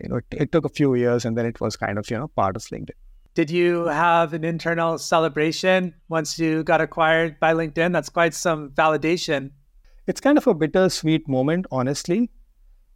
[0.00, 2.18] you know, it, it, took a few years and then it was kind of, you
[2.18, 2.90] know, part of LinkedIn.
[3.34, 7.92] Did you have an internal celebration once you got acquired by LinkedIn?
[7.92, 9.52] That's quite some validation.
[10.06, 12.30] It's kind of a bittersweet moment, honestly.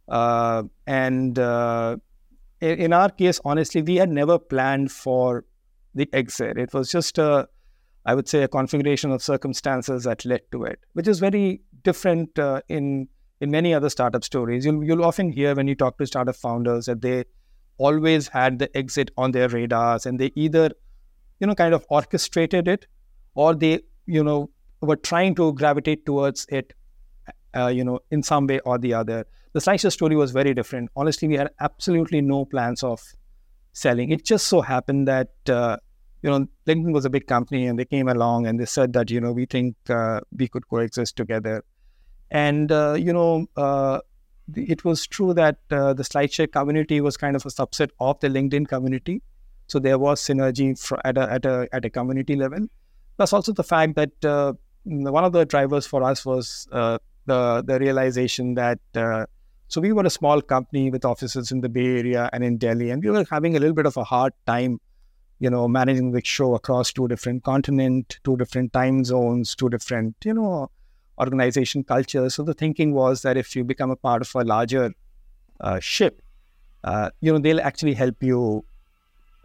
[0.07, 1.97] Uh, and uh,
[2.61, 5.45] in, our case, honestly, we had never planned for
[5.95, 6.57] the exit.
[6.57, 7.47] It was just a,
[8.05, 12.37] I would say, a configuration of circumstances that led to it, which is very different
[12.37, 13.07] uh, in
[13.39, 16.85] in many other startup stories, you'll, you'll often hear when you talk to startup founders
[16.85, 17.25] that they
[17.77, 20.71] always had the exit on their radars and they either,
[21.39, 22.87] you know, kind of orchestrated it
[23.35, 24.49] or they, you know,
[24.81, 26.73] were trying to gravitate towards it,
[27.55, 29.25] uh, you know, in some way or the other.
[29.53, 30.89] The SlideShare story was very different.
[30.95, 33.01] Honestly, we had absolutely no plans of
[33.73, 34.11] selling.
[34.11, 35.77] It just so happened that, uh,
[36.23, 39.11] you know, LinkedIn was a big company and they came along and they said that,
[39.11, 41.63] you know, we think uh, we could coexist together
[42.31, 43.99] and, uh, you know, uh,
[44.55, 48.29] it was true that uh, the SlideShare community was kind of a subset of the
[48.29, 49.21] LinkedIn community.
[49.67, 50.69] So there was synergy
[51.03, 52.67] at, a, at, a, at a community level.
[53.17, 57.63] Plus, also the fact that uh, one of the drivers for us was uh, the,
[57.65, 59.25] the realization that uh,
[59.69, 62.89] so we were a small company with offices in the Bay Area and in Delhi,
[62.89, 64.79] and we were having a little bit of a hard time,
[65.39, 70.15] you know, managing the show across two different continents, two different time zones, two different,
[70.23, 70.71] you know,
[71.19, 72.29] organization culture.
[72.29, 74.93] So the thinking was that if you become a part of a larger
[75.59, 76.21] uh, ship,
[76.83, 78.63] uh, you know, they'll actually help you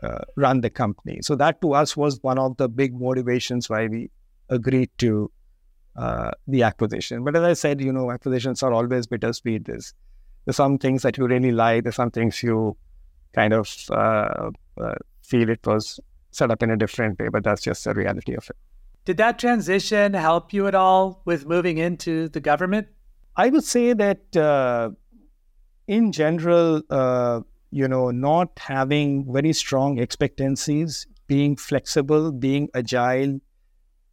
[0.02, 1.20] uh, run the company.
[1.22, 4.11] So that to us was one of the big motivations why we
[4.48, 5.30] agreed to
[5.96, 7.24] uh, the acquisition.
[7.24, 9.64] But as I said, you know, acquisitions are always bittersweet.
[9.66, 9.94] There's,
[10.44, 11.85] there's some things that you really like.
[11.85, 12.76] There's some things you
[13.35, 17.62] kind of uh, uh, feel it was set up in a different way, but that's
[17.62, 18.56] just the reality of it.
[19.04, 22.86] Did that transition help you at all with moving into the government?
[23.36, 24.90] I would say that uh,
[25.88, 33.40] in general, uh, you know, not having very strong expectancies, being flexible, being agile,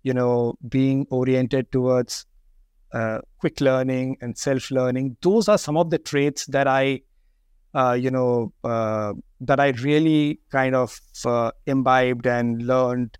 [0.01, 2.25] you know, being oriented towards
[2.91, 7.01] uh, quick learning and self learning, those are some of the traits that I,
[7.75, 13.19] uh, you know, uh, that I really kind of uh, imbibed and learned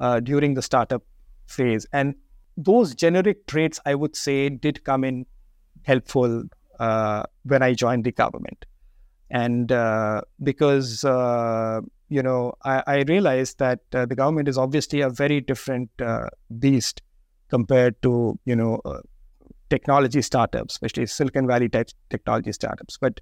[0.00, 1.02] uh, during the startup
[1.46, 1.86] phase.
[1.92, 2.14] And
[2.56, 5.26] those generic traits, I would say, did come in
[5.82, 6.44] helpful
[6.78, 8.64] uh, when I joined the government.
[9.30, 15.02] And uh, because, uh, you know, I, I, realized that uh, the government is obviously
[15.02, 17.02] a very different uh, beast
[17.48, 18.80] compared to, you know,
[19.68, 22.98] technology startups, especially Silicon Valley type technology startups.
[22.98, 23.20] But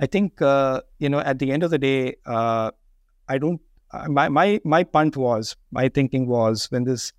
[0.00, 3.60] I think, you know, at the end of the day, I don't,
[4.08, 7.12] my, my, my punt was, my thinking was when this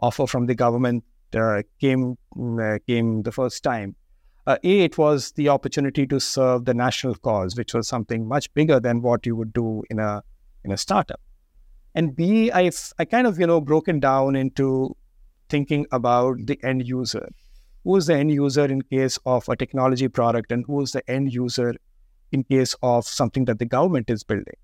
[0.00, 2.16] offer from the government uh, came
[2.60, 3.94] uh, came the first time.
[4.46, 8.52] Uh, a, it was the opportunity to serve the national cause, which was something much
[8.54, 10.22] bigger than what you would do in a
[10.64, 11.20] in a startup.
[11.94, 14.96] And B, I I kind of you know broken down into
[15.48, 17.28] thinking about the end user.
[17.84, 21.08] Who is the end user in case of a technology product, and who is the
[21.10, 21.74] end user
[22.32, 24.56] in case of something that the government is building?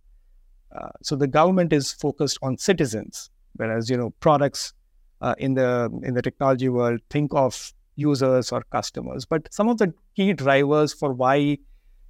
[0.74, 4.72] Uh, so the government is focused on citizens, whereas you know products
[5.20, 9.24] uh, in the in the technology world think of users or customers.
[9.24, 11.58] But some of the key drivers for why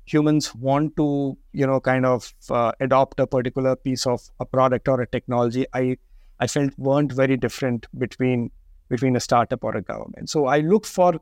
[0.06, 4.88] humans want to you know kind of uh, adopt a particular piece of a product
[4.88, 5.96] or a technology i
[6.40, 8.50] i felt weren't very different between
[8.90, 10.28] between a startup or a government.
[10.28, 11.14] So i looked for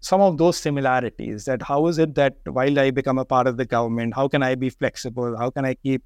[0.00, 3.58] some of those similarities that how is it that while i become a part of
[3.58, 5.36] the government how can i be flexible?
[5.36, 6.02] How can i keep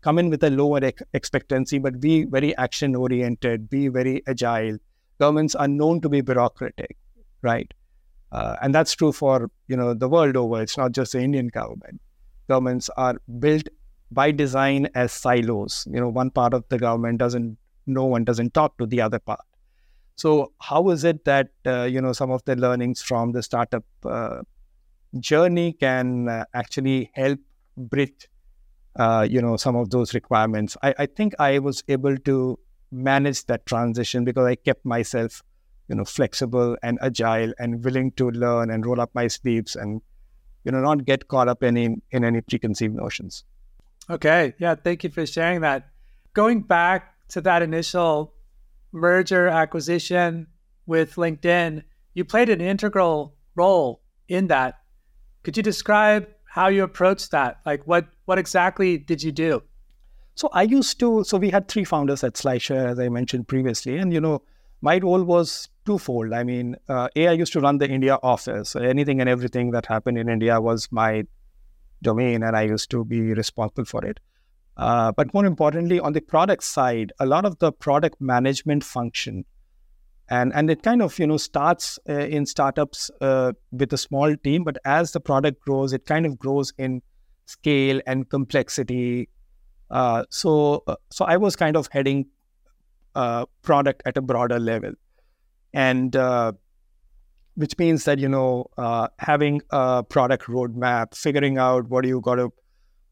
[0.00, 4.78] come in with a lower ex- expectancy, but be very action oriented, be very agile.
[5.18, 6.96] Governments are known to be bureaucratic,
[7.42, 7.72] right?
[8.30, 10.62] Uh, and that's true for you know the world over.
[10.62, 12.00] It's not just the Indian government.
[12.48, 13.68] Governments are built
[14.10, 15.86] by design as silos.
[15.90, 19.18] You know, one part of the government doesn't know one doesn't talk to the other
[19.18, 19.40] part.
[20.16, 23.84] So how is it that uh, you know some of the learnings from the startup
[24.04, 24.42] uh,
[25.20, 27.38] journey can uh, actually help
[27.76, 28.28] bridge
[28.98, 30.76] uh, you know, some of those requirements.
[30.82, 32.58] I, I think I was able to
[32.90, 35.42] manage that transition because I kept myself,
[35.88, 40.00] you know, flexible and agile and willing to learn and roll up my sleeves and,
[40.64, 43.44] you know, not get caught up in in, in any preconceived notions.
[44.10, 44.54] Okay.
[44.58, 44.74] Yeah.
[44.74, 45.90] Thank you for sharing that.
[46.32, 48.34] Going back to that initial
[48.92, 50.46] merger acquisition
[50.86, 51.84] with LinkedIn,
[52.14, 54.80] you played an integral role in that.
[55.42, 57.60] Could you describe how you approached that?
[57.64, 59.62] Like what what exactly did you do?
[60.34, 63.98] So I used to so we had three founders at SlideShare, as I mentioned previously,
[63.98, 64.42] and you know
[64.80, 66.32] my role was twofold.
[66.32, 68.70] I mean, uh, a I used to run the India office.
[68.70, 71.24] So anything and everything that happened in India was my
[72.02, 74.20] domain, and I used to be responsible for it.
[74.76, 79.44] Uh, but more importantly, on the product side, a lot of the product management function
[80.30, 84.34] and and it kind of you know starts uh, in startups uh, with a small
[84.36, 87.00] team but as the product grows it kind of grows in
[87.48, 89.28] scale and complexity.
[89.90, 92.26] Uh, so uh, so i was kind of heading
[93.14, 94.92] uh, product at a broader level.
[95.72, 96.52] And uh,
[97.54, 98.66] which means that you know
[99.18, 102.50] having a product roadmap figuring out what you got to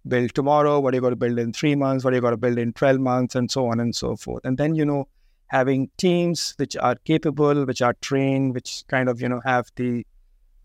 [0.06, 2.58] build tomorrow what you got to build in three months what you got to build
[2.58, 4.44] in 12 months and so on and so forth.
[4.44, 5.08] And then you know
[5.48, 10.04] having teams which are capable, which are trained, which kind of you know have the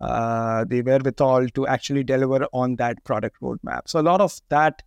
[0.01, 3.81] uh, the wherewithal to actually deliver on that product roadmap.
[3.85, 4.81] So a lot of that,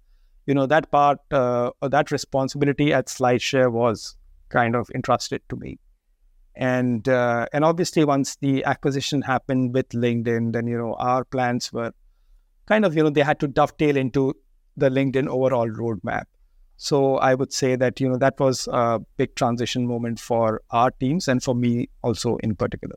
[0.46, 4.16] you know, that part uh, or that responsibility at SlideShare was
[4.48, 5.78] kind of entrusted to me.
[6.57, 11.73] And uh, and obviously, once the acquisition happened with LinkedIn, then you know our plans
[11.73, 11.92] were
[12.66, 14.35] kind of you know they had to dovetail into
[14.77, 16.25] the LinkedIn overall roadmap.
[16.85, 20.90] So I would say that you know that was a big transition moment for our
[20.90, 22.96] teams and for me also in particular.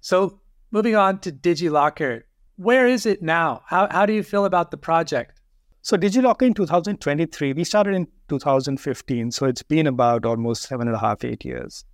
[0.00, 2.22] So moving on to DigiLocker,
[2.56, 3.60] where is it now?
[3.66, 5.42] How how do you feel about the project?
[5.82, 10.96] So DigiLocker in 2023, we started in 2015, so it's been about almost seven and
[10.96, 11.84] a half, eight years,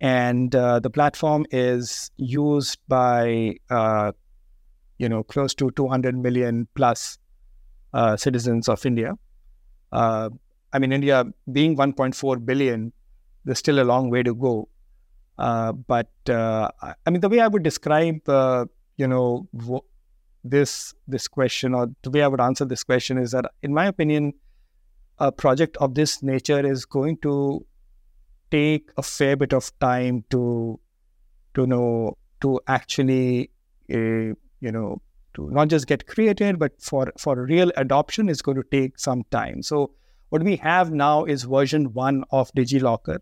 [0.00, 4.10] and uh, the platform is used by uh,
[4.98, 7.18] you know close to 200 million plus
[7.94, 9.14] uh, citizens of India
[9.92, 10.28] Uh,
[10.76, 12.92] I mean, India being 1.4 billion,
[13.44, 14.68] there's still a long way to go.
[15.38, 16.68] Uh, but uh,
[17.06, 18.66] I mean, the way I would describe, uh,
[18.96, 19.48] you know,
[20.44, 23.86] this this question, or the way I would answer this question is that, in my
[23.86, 24.34] opinion,
[25.18, 27.64] a project of this nature is going to
[28.50, 30.78] take a fair bit of time to
[31.54, 33.50] to know to actually
[33.92, 35.00] uh, you know
[35.34, 39.24] to not just get created but for for real adoption is going to take some
[39.30, 39.90] time so
[40.30, 43.18] what we have now is version 1 of digilocker.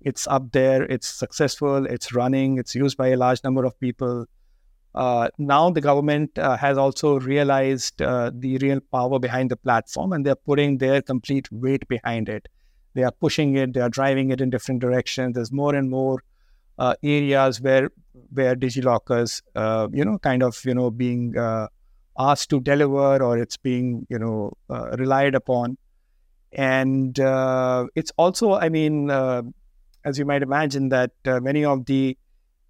[0.00, 4.26] It's up there it's successful it's running it's used by a large number of people.
[4.94, 10.12] Uh, now the government uh, has also realized uh, the real power behind the platform
[10.12, 12.46] and they're putting their complete weight behind it.
[12.92, 15.34] They are pushing it they are driving it in different directions.
[15.34, 16.22] There's more and more
[16.78, 17.90] uh, areas where
[18.32, 21.68] where digilockers uh, you know kind of you know being uh,
[22.18, 24.52] asked to deliver or it's being you know
[24.98, 25.78] relied upon
[26.54, 27.18] and
[27.94, 29.10] it's also i mean
[30.04, 32.16] as you might imagine that many of the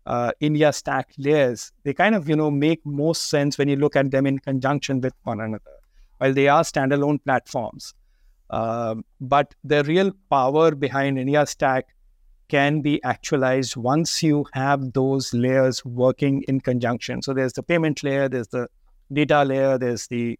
[0.06, 3.96] uh, India stack layers, they kind of you know make most sense when you look
[3.96, 5.62] at them in conjunction with one another.
[6.18, 7.94] While they are standalone platforms,
[8.50, 11.86] uh, but the real power behind India stack
[12.48, 17.22] can be actualized once you have those layers working in conjunction.
[17.22, 18.68] So there's the payment layer, there's the
[19.12, 20.38] data layer, there's the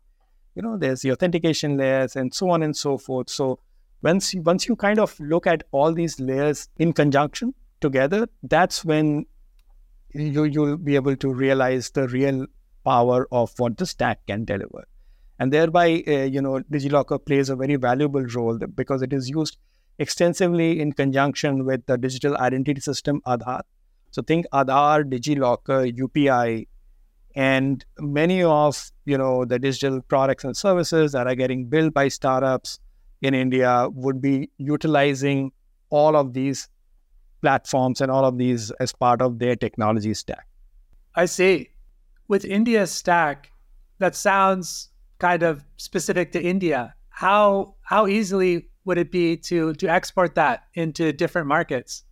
[0.55, 3.31] you know there's the authentication layers, and so on and so forth.
[3.31, 3.59] So
[4.03, 8.85] once you, once you kind of look at all these layers in conjunction together, that's
[8.85, 9.27] when
[10.15, 12.47] you you'll be able to realize the real
[12.85, 14.85] power of what the stack can deliver
[15.39, 19.59] and thereby uh, you know digilocker plays a very valuable role because it is used
[19.99, 23.63] extensively in conjunction with the digital identity system aadhaar
[24.11, 26.67] so think aadhaar digilocker upi
[27.35, 32.07] and many of you know the digital products and services that are getting built by
[32.09, 32.79] startups
[33.23, 35.51] in india would be utilizing
[35.91, 36.69] all of these
[37.45, 40.47] platforms and all of these as part of their technology stack.
[41.15, 41.71] I see.
[42.27, 43.53] With India's stack,
[43.99, 46.95] that sounds kind of specific to India.
[47.11, 52.05] How how easily would it be to to export that into different markets?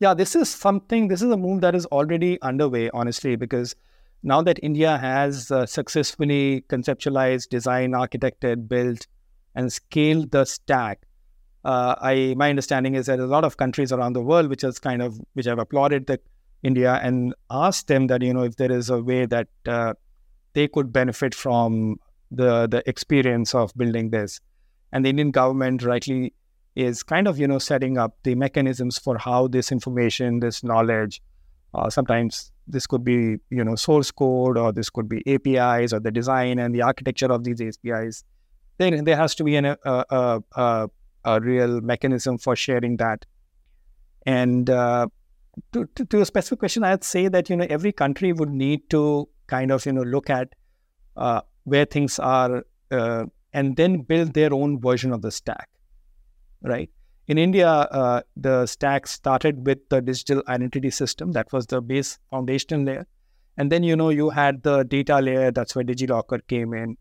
[0.00, 1.06] Yeah, this is something.
[1.06, 3.76] This is a move that is already underway, honestly, because
[4.22, 9.06] now that India has uh, successfully conceptualized, designed, architected, built,
[9.54, 11.00] and scaled the stack,
[11.64, 14.78] uh, I my understanding is that a lot of countries around the world which has
[14.78, 16.20] kind of which have applauded the
[16.62, 19.94] India and asked them that you know if there is a way that uh,
[20.54, 21.96] they could benefit from
[22.30, 24.40] the the experience of building this,
[24.92, 26.32] and the Indian government rightly
[26.74, 31.20] is kind of you know setting up the mechanisms for how this information, this knowledge,
[31.74, 36.00] uh, sometimes this could be you know source code or this could be APIs or
[36.00, 38.24] the design and the architecture of these APIs.
[38.78, 40.88] Then there has to be an, a, a, a
[41.24, 43.24] a real mechanism for sharing that.
[44.26, 45.08] And uh,
[45.72, 48.88] to, to, to, a specific question, I'd say that you know every country would need
[48.90, 50.48] to kind of you know look at
[51.16, 55.68] uh, where things are uh, and then build their own version of the stack,
[56.62, 56.90] right?
[57.28, 61.32] In India, uh, the stack started with the digital identity system.
[61.32, 63.06] That was the base foundation layer.
[63.56, 65.50] And then, you know, you had the data layer.
[65.50, 66.96] That's where DigiLocker came in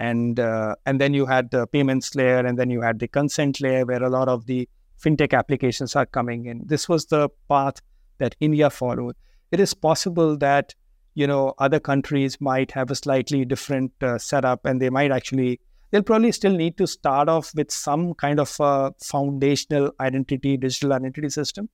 [0.00, 3.60] and uh, and then you had the payments layer and then you had the consent
[3.60, 4.68] layer where a lot of the
[5.02, 7.80] fintech applications are coming in this was the path
[8.18, 9.14] that india followed
[9.50, 10.74] it is possible that
[11.14, 15.60] you know other countries might have a slightly different uh, setup and they might actually
[15.90, 20.92] they'll probably still need to start off with some kind of a foundational identity digital
[20.92, 21.68] identity system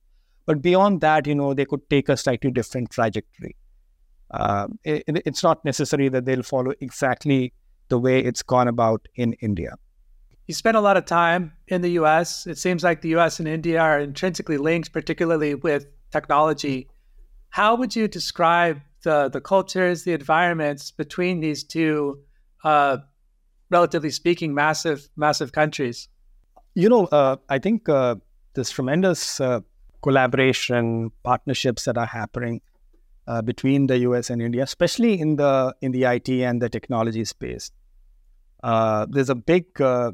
[0.45, 3.55] but beyond that you know they could take a slightly different trajectory
[4.31, 7.53] uh, it, it's not necessary that they'll follow exactly
[7.89, 9.75] the way it's gone about in India.
[10.47, 12.47] You spent a lot of time in the US.
[12.47, 16.89] It seems like the US and India are intrinsically linked, particularly with technology.
[17.49, 22.19] How would you describe the, the cultures, the environments between these two,
[22.63, 22.97] uh,
[23.69, 26.07] relatively speaking, massive, massive countries?
[26.75, 28.15] You know, uh, I think uh,
[28.53, 29.61] this tremendous uh,
[30.01, 32.61] collaboration, partnerships that are happening
[33.27, 37.25] uh, between the US and India, especially in the in the IT and the technology
[37.25, 37.71] space.
[38.63, 40.11] Uh, there's a big uh,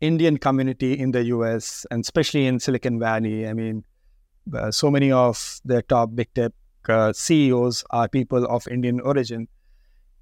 [0.00, 3.48] Indian community in the US and especially in Silicon Valley.
[3.48, 3.84] I mean,
[4.70, 6.52] so many of the top big tech
[7.14, 9.48] CEOs are people of Indian origin.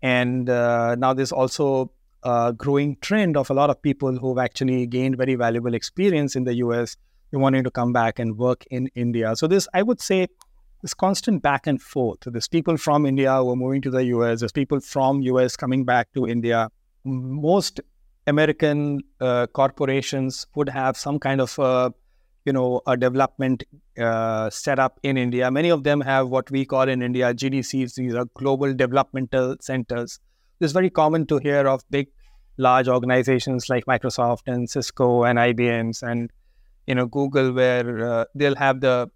[0.03, 1.93] And now there's also
[2.23, 6.45] a growing trend of a lot of people who've actually gained very valuable experience in
[6.45, 6.97] the US,
[7.33, 9.37] wanting to come back and work in India.
[9.37, 10.29] So this, I would say,
[10.83, 12.21] this constant back and forth.
[12.25, 14.41] There's people from India who are moving to the US.
[14.41, 16.71] There's people from US coming back to India
[17.05, 17.81] most
[18.27, 21.91] American uh, corporations would have some kind of uh,
[22.45, 23.65] you know a development
[23.99, 25.51] uh, set up in India.
[25.51, 27.95] Many of them have what we call in India GDCs.
[27.95, 30.21] These are global developmental centers.
[30.61, 32.09] It's very common to hear of big,
[32.59, 36.31] large organizations like Microsoft and Cisco and IBM's and
[36.87, 39.11] you know Google, where uh, they'll have the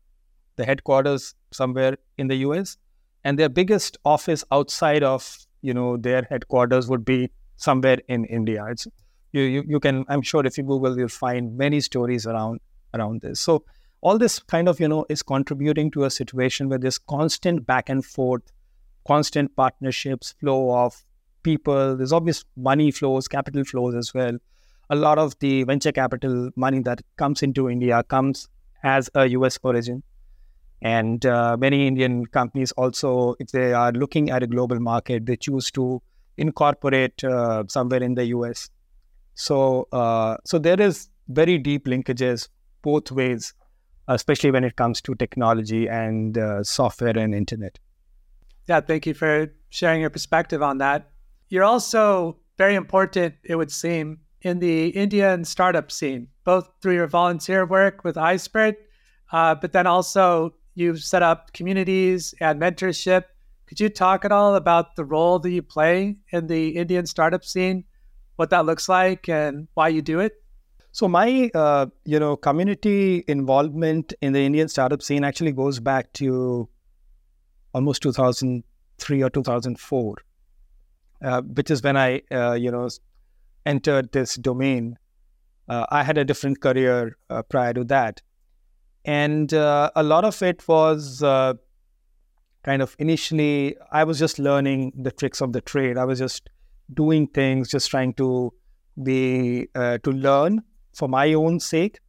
[0.56, 2.78] the headquarters somewhere in the US,
[3.24, 8.64] and their biggest office outside of you know their headquarters would be somewhere in India.
[8.70, 8.86] It's
[9.32, 12.60] you, you, you can I'm sure if you Google you'll find many stories around
[12.94, 13.38] around this.
[13.40, 13.64] So
[14.00, 17.90] all this kind of you know is contributing to a situation where there's constant back
[17.90, 18.42] and forth,
[19.06, 21.04] constant partnerships, flow of
[21.44, 21.96] people.
[21.96, 24.36] There's obvious money flows, capital flows as well.
[24.90, 28.48] A lot of the venture capital money that comes into India comes
[28.82, 30.02] as a US origin.
[30.82, 35.36] And uh, many Indian companies also, if they are looking at a global market, they
[35.36, 36.02] choose to
[36.36, 38.68] incorporate uh, somewhere in the US.
[39.34, 42.48] So, uh, so there is very deep linkages
[42.82, 43.54] both ways,
[44.08, 47.78] especially when it comes to technology and uh, software and internet.
[48.68, 51.10] Yeah, thank you for sharing your perspective on that.
[51.48, 57.06] You're also very important, it would seem, in the Indian startup scene, both through your
[57.06, 58.76] volunteer work with iSPIRT,
[59.32, 63.24] uh, but then also you've set up communities and mentorship.
[63.66, 67.44] Could you talk at all about the role that you play in the Indian startup
[67.44, 67.84] scene,
[68.36, 70.34] what that looks like, and why you do it?
[70.92, 76.12] So my, uh, you know, community involvement in the Indian startup scene actually goes back
[76.14, 76.68] to
[77.72, 80.16] almost 2003 or 2004,
[81.22, 82.88] uh, which is when I, uh, you know,
[83.66, 84.98] entered this domain.
[85.68, 88.20] Uh, I had a different career uh, prior to that,
[89.04, 95.40] and a lot of it was kind of initially I was just learning the tricks
[95.40, 95.98] of the trade.
[95.98, 96.50] I was just
[96.92, 98.52] doing things, just trying to
[99.02, 100.62] be to learn
[100.92, 102.00] for my own sake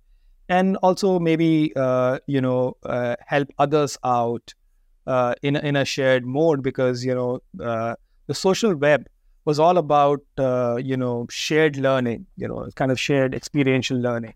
[0.50, 4.54] and also maybe uh, you know uh, help others out
[5.08, 7.40] uh, in in a shared mode because you know
[8.28, 9.06] the social web
[9.46, 14.34] was all about uh, you know shared learning you know kind of shared experiential learning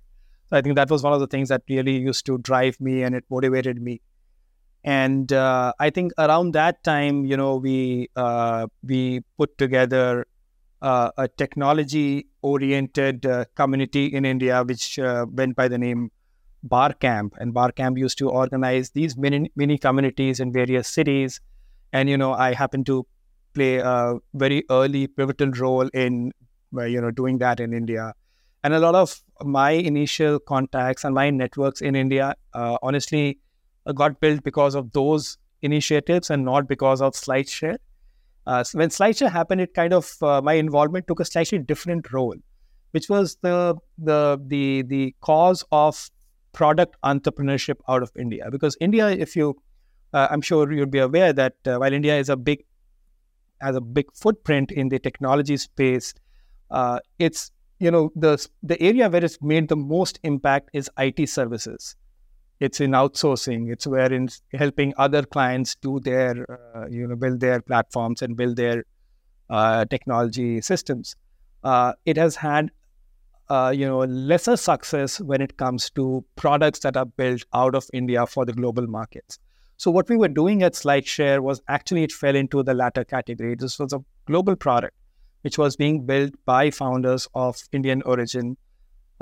[0.50, 3.04] so i think that was one of the things that really used to drive me
[3.04, 4.02] and it motivated me
[4.84, 8.08] and uh, i think around that time you know we
[8.84, 10.26] we put together
[10.82, 16.12] uh, a technology oriented uh, community in India, which uh, went by the name
[16.64, 17.36] Barcamp.
[17.40, 21.42] And Barcamp used to organize these mini, mini communities in various cities.
[21.92, 23.06] And, you know, I happened to
[23.54, 26.32] play a very early pivotal role in,
[26.78, 28.14] uh, you know, doing that in India.
[28.64, 33.40] And a lot of my initial contacts and my networks in India, uh, honestly,
[33.86, 37.78] uh, got built because of those initiatives and not because of SlideShare.
[38.46, 42.12] Uh, so when SlideShare happened, it kind of uh, my involvement took a slightly different
[42.12, 42.36] role,
[42.92, 46.10] which was the the the the cause of
[46.52, 48.50] product entrepreneurship out of India.
[48.52, 49.56] Because India, if you,
[50.14, 52.66] uh, I'm sure you'd be aware that uh, while India is a big
[53.62, 56.14] has a big footprint in the technology space,
[56.72, 61.28] uh, it's you know the the area where it's made the most impact is IT
[61.30, 61.96] services.
[62.60, 63.72] It's in outsourcing.
[63.72, 66.46] It's where in helping other clients do their
[66.76, 68.84] uh, you know build their platforms and build their
[69.50, 71.16] uh, technology systems.
[71.64, 72.72] Uh, it has had
[73.50, 77.86] uh, you know lesser success when it comes to products that are built out of
[77.94, 79.40] india for the global markets
[79.80, 83.56] so what we were doing at slideshare was actually it fell into the latter category
[83.56, 84.96] this was a global product
[85.42, 88.56] which was being built by founders of indian origin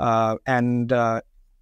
[0.00, 1.20] uh, and uh,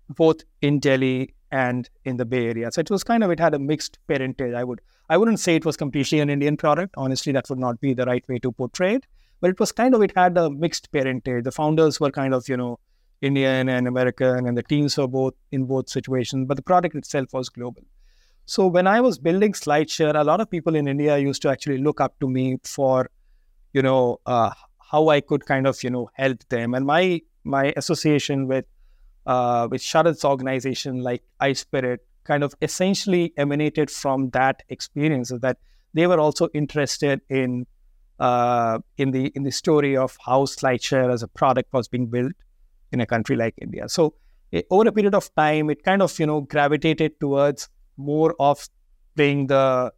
[0.08, 2.70] both in delhi and in the Bay Area.
[2.72, 4.54] So it was kind of it had a mixed parentage.
[4.54, 6.94] I would I wouldn't say it was completely an Indian product.
[6.96, 9.06] Honestly, that would not be the right way to portray it.
[9.40, 11.44] But it was kind of it had a mixed parentage.
[11.44, 12.78] The founders were kind of you know
[13.20, 16.46] Indian and American, and the teams were both in both situations.
[16.46, 17.82] But the product itself was global.
[18.46, 21.78] So when I was building SlideShare, a lot of people in India used to actually
[21.78, 23.10] look up to me for,
[23.72, 24.50] you know, uh,
[24.90, 26.74] how I could kind of you know help them.
[26.74, 28.64] And my my association with
[29.26, 35.58] uh, with Sharad's organization like iSPIRT kind of essentially emanated from that experience that
[35.94, 37.66] they were also interested in
[38.20, 42.32] uh, in the in the story of how SlideShare as a product was being built
[42.92, 43.88] in a country like India.
[43.88, 44.14] So
[44.52, 48.68] it, over a period of time, it kind of you know gravitated towards more of
[49.14, 49.92] playing the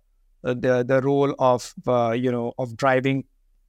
[0.45, 3.25] uh, the the role of uh, you know of driving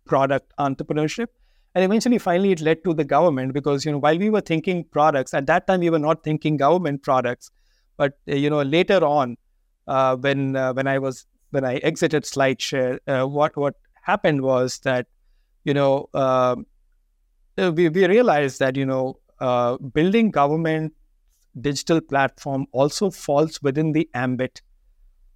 [0.05, 1.27] product entrepreneurship.
[1.75, 4.83] And eventually finally it led to the government because you know while we were thinking
[4.85, 7.51] products at that time we were not thinking government products.
[7.97, 9.37] But uh, you know later on
[9.87, 14.79] uh, when uh, when i was when i exited slideshare uh, what what happened was
[14.79, 15.07] that
[15.63, 16.65] you know um,
[17.57, 19.19] we, we realized that, you know,
[19.93, 20.93] building government
[21.61, 24.61] digital platform also falls within the ambit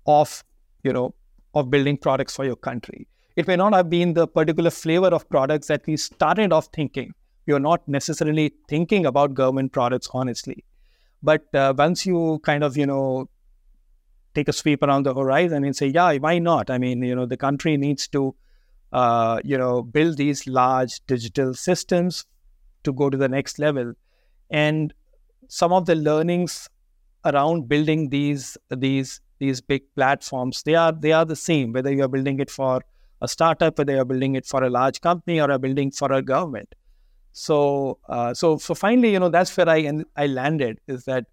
[0.06, 0.44] of,
[0.84, 1.14] you know,
[1.54, 3.08] of building products for your country.
[3.36, 7.14] It may not have been the particular flavor of products that we started off thinking.
[7.46, 10.64] You're not necessarily thinking about government products, honestly.
[11.22, 13.30] But uh, once you kind of, you know,
[14.36, 16.70] take a sweep around the horizon and say, yeah, why not?
[16.70, 18.36] I mean, you know, the country needs to,
[18.92, 22.26] uh, you know, build these large digital systems
[22.84, 23.94] to go to the next level.
[24.50, 24.94] And
[25.48, 26.70] some of the learnings
[27.26, 32.04] around building these these these big platforms they are they are the same whether you
[32.04, 32.82] are building it for
[33.22, 36.22] a startup whether you're building it for a large company or a building for a
[36.22, 36.76] government.
[37.32, 41.26] So uh, so so finally you know that's where i i landed is that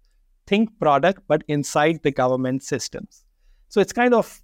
[0.47, 3.23] think product but inside the government systems.
[3.67, 4.41] So it's kind of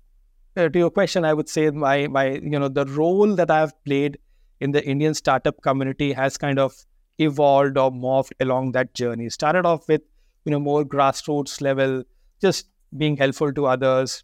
[0.57, 3.73] uh, to your question i would say my my you know the role that i've
[3.85, 4.17] played
[4.59, 6.85] in the indian startup community has kind of
[7.19, 9.29] evolved or morphed along that journey.
[9.29, 10.01] Started off with
[10.45, 12.03] you know more grassroots level
[12.41, 14.23] just being helpful to others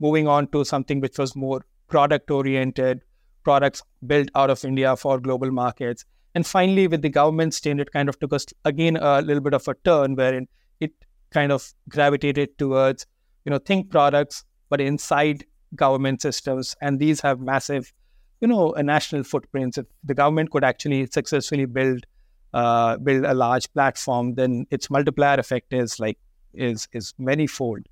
[0.00, 3.02] moving on to something which was more product oriented
[3.44, 6.04] products built out of india for global markets.
[6.34, 9.54] And finally with the government stand it kind of took us again a little bit
[9.54, 10.48] of a turn wherein
[10.80, 10.92] it
[11.30, 13.06] kind of gravitated towards
[13.44, 16.76] you know think products but inside government systems.
[16.80, 17.92] And these have massive
[18.40, 19.78] you know national footprints.
[19.78, 22.06] If the government could actually successfully build
[22.54, 26.18] uh, build a large platform then its multiplier effect is like
[26.54, 27.84] is is manyfold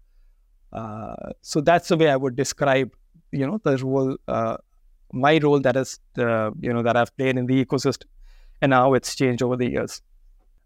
[0.73, 2.91] uh, so that's the way i would describe
[3.33, 4.57] you know the role uh,
[5.13, 8.05] my role that is the you know that i've played in the ecosystem
[8.61, 10.03] and how it's changed over the years.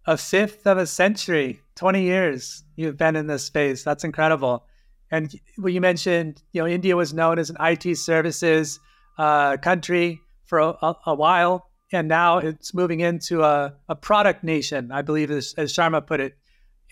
[0.06, 3.84] A fifth of a century 20 years you've been in this space.
[3.84, 4.64] That's incredible.
[5.10, 8.80] And well, you mentioned you know india was known as an it services
[9.18, 14.90] uh, country for a, a, while and now it's moving into a, a product nation
[14.92, 16.36] i believe as, as sharma put it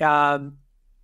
[0.00, 0.56] um,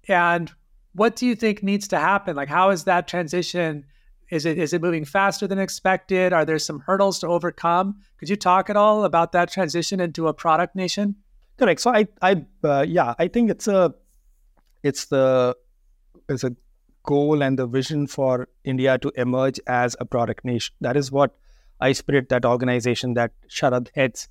[0.09, 0.53] and
[0.95, 3.85] what do you think needs to happen like how is that transition
[4.31, 6.33] is it is it moving faster than expected?
[6.33, 8.01] Are there some hurdles to overcome?
[8.19, 11.17] Could you talk at all about that transition into a product nation?
[11.59, 11.81] Correct.
[11.81, 13.95] So I I uh, yeah I think it's a
[14.83, 15.57] it's the
[16.29, 16.57] it's a
[17.05, 20.75] goal and the vision for India to emerge as a product nation.
[20.81, 21.37] That is what
[21.83, 24.29] iSPIRT, that organization that Sharad heads,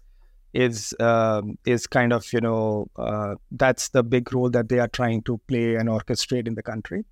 [0.53, 4.87] is um, is kind of you know uh, that's the big role that they are
[4.87, 7.03] trying to play and orchestrate in the country.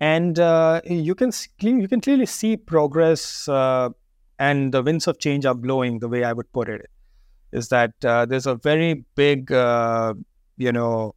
[0.00, 1.30] And uh, you can
[1.60, 3.90] you can clearly see progress uh,
[4.38, 6.90] and the winds of change are blowing the way i would put it
[7.52, 10.14] is that uh, there's a very big uh,
[10.56, 11.14] you know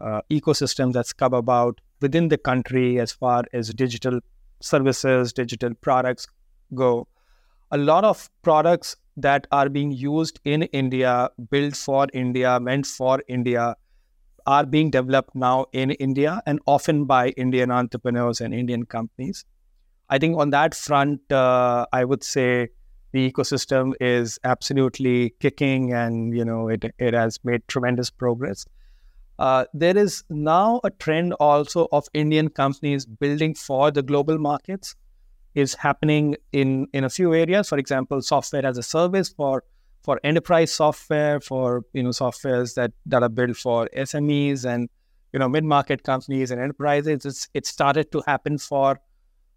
[0.00, 4.20] uh, ecosystem that's come about within the country as far as digital
[4.60, 6.26] services digital products
[6.74, 7.06] go
[7.74, 11.14] a lot of products that are being used in india
[11.50, 13.74] built for india meant for india
[14.46, 19.44] are being developed now in India and often by Indian entrepreneurs and Indian companies.
[20.10, 22.68] I think on that front, uh, I would say
[23.12, 28.66] the ecosystem is absolutely kicking, and you know it it has made tremendous progress.
[29.38, 34.94] Uh, there is now a trend also of Indian companies building for the global markets
[35.54, 37.68] is happening in in a few areas.
[37.68, 39.64] For example, software as a service for
[40.02, 44.88] for enterprise software, for you know softwares that that are built for SMEs and
[45.32, 47.24] you know mid market companies and enterprises.
[47.24, 49.00] It's it started to happen for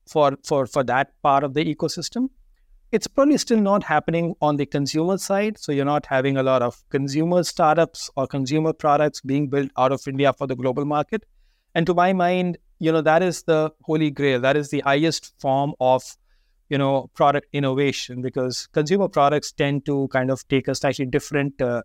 [0.07, 2.29] for for for that part of the ecosystem.
[2.91, 5.57] It's probably still not happening on the consumer side.
[5.57, 9.91] So you're not having a lot of consumer startups or consumer products being built out
[9.91, 11.25] of India for the global market.
[11.75, 14.39] And to my mind, you know that is the holy grail.
[14.41, 16.03] That is the highest form of
[16.69, 21.61] you know product innovation because consumer products tend to kind of take a slightly different
[21.61, 21.81] uh,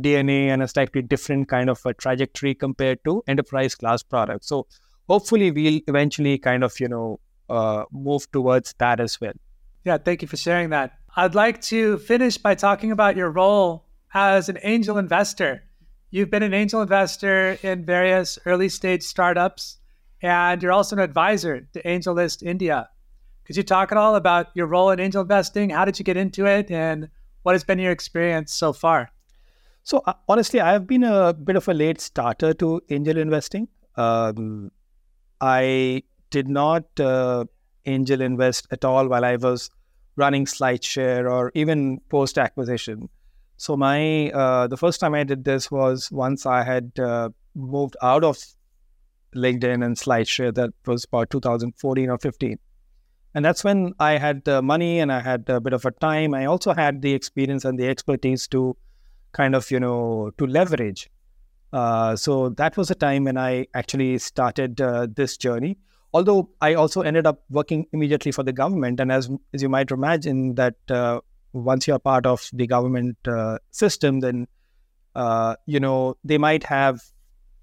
[0.00, 4.46] dna and a slightly different kind of a trajectory compared to enterprise class products.
[4.48, 4.66] So
[5.08, 9.34] hopefully we'll eventually kind of you know uh, move towards that as well.
[9.84, 10.92] Yeah thank you for sharing that.
[11.16, 15.62] I'd like to finish by talking about your role as an angel investor.
[16.10, 19.78] You've been an angel investor in various early stage startups
[20.22, 22.88] and you're also an advisor to AngelList India
[23.46, 25.70] could you talk at all about your role in angel investing?
[25.70, 27.08] How did you get into it, and
[27.44, 29.12] what has been your experience so far?
[29.84, 33.68] So uh, honestly, I have been a bit of a late starter to angel investing.
[33.94, 34.72] Um,
[35.40, 37.44] I did not uh,
[37.84, 39.70] angel invest at all while I was
[40.16, 43.08] running SlideShare or even post acquisition.
[43.58, 47.96] So my uh, the first time I did this was once I had uh, moved
[48.02, 48.38] out of
[49.36, 50.54] LinkedIn and SlideShare.
[50.54, 52.58] That was about 2014 or 15
[53.36, 56.32] and that's when I had the money and I had a bit of a time.
[56.32, 58.74] I also had the experience and the expertise to
[59.32, 61.10] kind of you know to leverage.
[61.70, 65.76] Uh, so that was a time when I actually started uh, this journey.
[66.14, 69.90] Although I also ended up working immediately for the government, and as as you might
[69.90, 71.20] imagine, that uh,
[71.52, 74.48] once you're part of the government uh, system, then
[75.14, 77.02] uh, you know they might have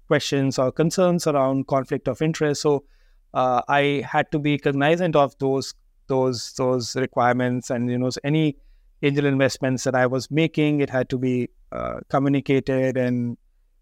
[0.06, 2.62] questions or concerns around conflict of interest.
[2.62, 2.84] So
[3.32, 5.74] uh, I had to be cognizant of those
[6.06, 8.56] those those requirements, and you know any
[9.02, 13.36] angel investments that I was making, it had to be uh, communicated and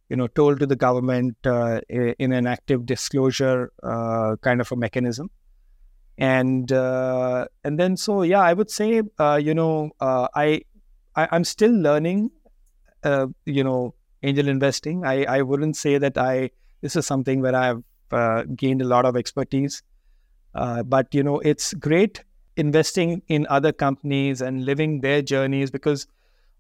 [0.09, 4.77] you know told to the government uh, in an active disclosure uh, kind of a
[4.77, 5.31] mechanism.
[6.19, 10.63] And uh, and then so yeah, I would say uh, you know I,
[11.17, 12.31] I am still learning
[13.05, 15.05] you know angel investing.
[15.05, 16.51] I, I wouldn't say that I
[16.81, 19.83] this is something where I've uh, gained a lot of expertise.
[20.55, 22.23] Uh, but you know, it's great
[22.57, 26.07] investing in other companies and living their journeys because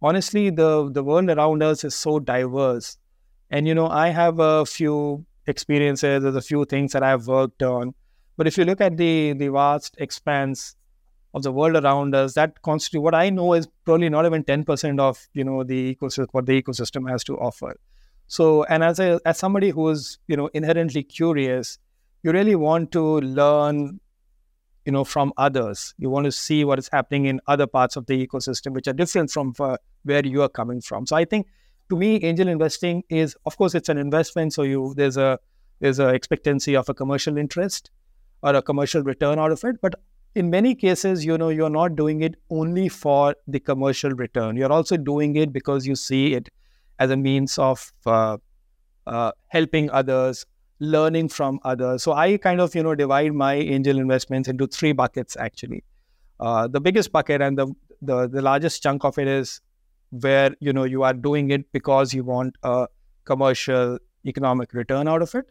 [0.00, 2.96] honestly, the the world around us is so diverse.
[3.50, 6.22] And you know, I have a few experiences.
[6.22, 7.94] There's a few things that I've worked on.
[8.36, 10.76] But if you look at the the vast expanse
[11.34, 15.00] of the world around us that constitute what I know is probably not even 10%
[15.00, 17.76] of you know the ecosystem what the ecosystem has to offer.
[18.26, 21.78] So and as a as somebody who is you know inherently curious,
[22.22, 24.00] you really want to learn
[24.84, 25.94] you know from others.
[25.98, 28.92] You want to see what is happening in other parts of the ecosystem which are
[28.92, 31.06] different from uh, where you are coming from.
[31.06, 31.46] So I think
[31.88, 35.38] to me angel investing is of course it's an investment so you there's a
[35.80, 37.90] there's a expectancy of a commercial interest
[38.42, 39.94] or a commercial return out of it but
[40.34, 44.56] in many cases, you know, you're not doing it only for the commercial return.
[44.56, 46.48] You're also doing it because you see it
[46.98, 48.38] as a means of uh,
[49.06, 50.46] uh, helping others,
[50.80, 52.02] learning from others.
[52.02, 55.84] So I kind of, you know, divide my angel investments into three buckets actually.
[56.40, 57.68] Uh, the biggest bucket and the,
[58.00, 59.60] the the largest chunk of it is
[60.10, 62.88] where you know you are doing it because you want a
[63.24, 65.46] commercial economic return out of it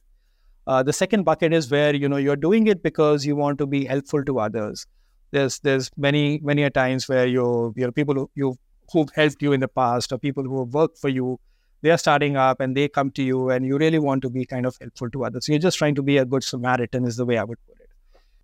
[0.67, 3.65] uh, the second bucket is where you know you're doing it because you want to
[3.65, 4.85] be helpful to others.
[5.31, 8.57] There's there's many many times where you you know people who you
[8.91, 11.39] who've helped you in the past or people who have worked for you,
[11.81, 14.45] they are starting up and they come to you and you really want to be
[14.45, 15.45] kind of helpful to others.
[15.45, 17.79] So you're just trying to be a good Samaritan is the way I would put
[17.79, 17.89] it.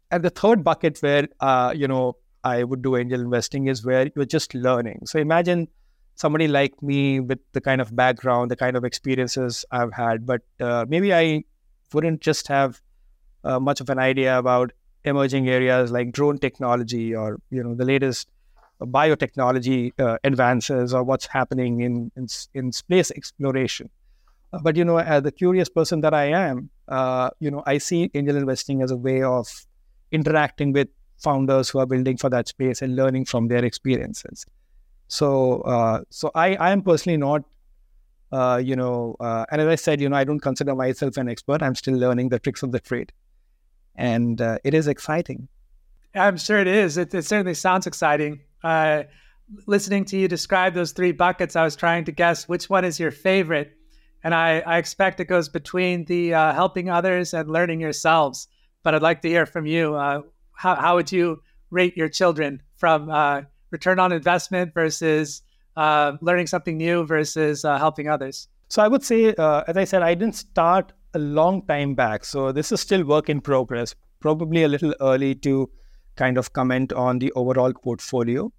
[0.09, 4.09] And the third bucket where uh, you know I would do angel investing is where
[4.15, 5.01] you're just learning.
[5.05, 5.67] So imagine
[6.15, 10.41] somebody like me with the kind of background, the kind of experiences I've had, but
[10.59, 11.43] uh, maybe I
[11.93, 12.81] wouldn't just have
[13.43, 14.71] uh, much of an idea about
[15.03, 18.29] emerging areas like drone technology or you know the latest
[18.81, 23.89] biotechnology uh, advances or what's happening in in, in space exploration.
[24.53, 27.79] Uh, but you know, as the curious person that I am, uh, you know, I
[27.79, 29.47] see angel investing as a way of
[30.11, 34.45] interacting with founders who are building for that space and learning from their experiences.
[35.07, 37.43] So, uh, so I, I am personally not
[38.31, 41.29] uh, you know, uh, and as I said, you know, I don't consider myself an
[41.29, 41.61] expert.
[41.61, 43.13] I'm still learning the tricks of the trade,
[43.95, 45.47] and uh, it is exciting.
[46.13, 46.97] I'm sure it is.
[46.97, 48.41] It, it certainly sounds exciting.
[48.63, 49.03] Uh,
[49.65, 52.99] listening to you describe those three buckets, I was trying to guess which one is
[52.99, 53.77] your favorite,
[54.23, 58.47] and I, I expect it goes between the uh, helping others and learning yourselves.
[58.83, 59.95] But I'd like to hear from you.
[59.95, 60.21] Uh,
[60.53, 63.09] how how would you rate your children from
[63.71, 65.41] return on investment versus
[65.77, 68.49] uh, learning something new versus uh, helping others?
[68.67, 72.25] So I would say, uh, as I said, I didn't start a long time back.
[72.25, 73.95] So this is still work in progress.
[74.19, 75.69] Probably a little early to
[76.15, 78.51] kind of comment on the overall portfolio.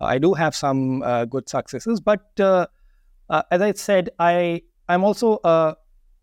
[0.00, 2.66] I do have some uh, good successes, but uh,
[3.28, 5.38] as I said, I I'm also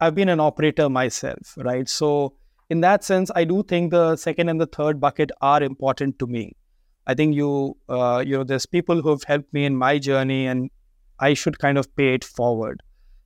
[0.01, 1.87] I've been an operator myself, right?
[1.87, 2.33] So
[2.69, 6.27] in that sense, I do think the second and the third bucket are important to
[6.27, 6.55] me.
[7.09, 10.45] I think you, uh, you know, there's people who have helped me in my journey,
[10.45, 10.69] and
[11.19, 12.83] I should kind of pay it forward.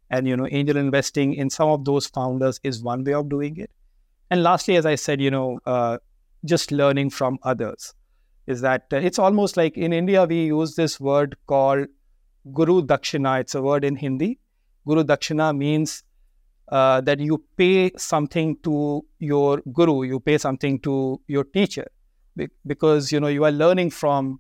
[0.10, 3.58] And you know, angel investing in some of those founders is one way of doing
[3.58, 3.72] it.
[4.32, 5.98] And lastly, as I said, you know, uh,
[6.46, 7.94] just learning from others
[8.48, 11.88] is that uh, it's almost like in India we use this word called
[12.54, 13.42] Guru Dakshina.
[13.42, 14.40] It's a word in Hindi.
[14.88, 16.04] Guru Dakshina means
[16.70, 21.88] uh, that you pay something to your guru, you pay something to your teacher
[22.66, 24.40] because you know you are learning from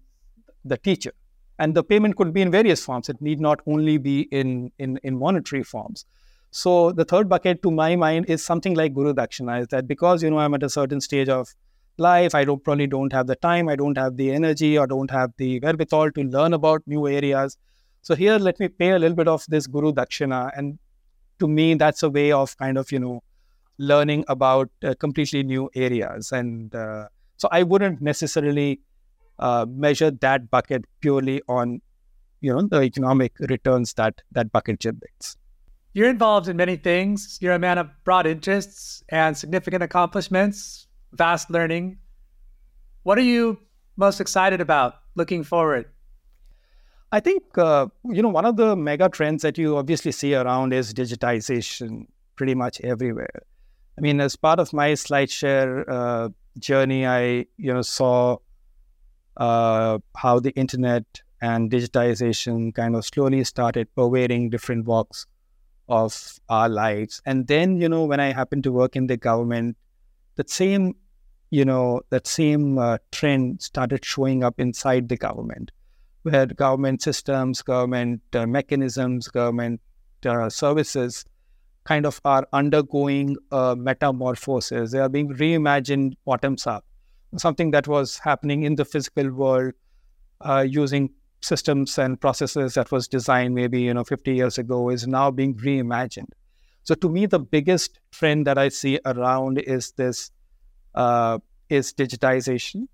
[0.65, 1.13] the teacher.
[1.59, 3.09] And the payment could be in various forms.
[3.09, 6.05] It need not only be in in, in monetary forms.
[6.51, 10.21] So the third bucket to my mind is something like guru dakshina is that because
[10.21, 11.53] you know i'm at a certain stage of
[11.97, 15.09] life i don't probably don't have the time i don't have the energy or don't
[15.09, 17.57] have the wherewithal to learn about new areas.
[18.03, 20.51] So here let me pay a little bit of this guru dakshina.
[20.55, 20.77] And
[21.39, 23.23] to me that's a way of kind of you know
[23.79, 26.31] learning about uh, completely new areas.
[26.31, 27.07] And uh,
[27.37, 28.79] so I wouldn't necessarily
[29.39, 31.81] uh, measure that bucket purely on,
[32.41, 35.37] you know the economic returns that that bucket generates.
[35.93, 37.37] You're involved in many things.
[37.39, 41.99] You're a man of broad interests and significant accomplishments, vast learning.
[43.03, 43.59] What are you
[43.95, 45.85] most excited about looking forward?
[47.11, 50.73] I think uh, you know one of the mega trends that you obviously see around
[50.73, 53.43] is digitization, pretty much everywhere.
[53.97, 56.29] I mean, as part of my SlideShare uh,
[56.59, 58.37] journey, I you know saw
[59.37, 61.05] uh, how the internet
[61.41, 65.25] and digitization kind of slowly started pervading different walks
[65.89, 67.21] of our lives.
[67.25, 69.75] And then, you know, when I happened to work in the government,
[70.35, 70.95] that same,
[71.49, 75.71] you know, that same uh, trend started showing up inside the government,
[76.21, 79.81] where government systems, government uh, mechanisms, government
[80.25, 81.25] uh, services
[81.83, 84.91] kind of are undergoing a metamorphosis.
[84.91, 86.85] They are being reimagined bottoms up.
[87.37, 89.73] Something that was happening in the physical world
[90.41, 91.09] uh, using
[91.41, 95.53] systems and processes that was designed maybe you know 50 years ago is now being
[95.55, 96.29] reimagined
[96.83, 100.31] so to me the biggest trend that i see around is this
[100.95, 101.37] uh,
[101.69, 102.87] is digitization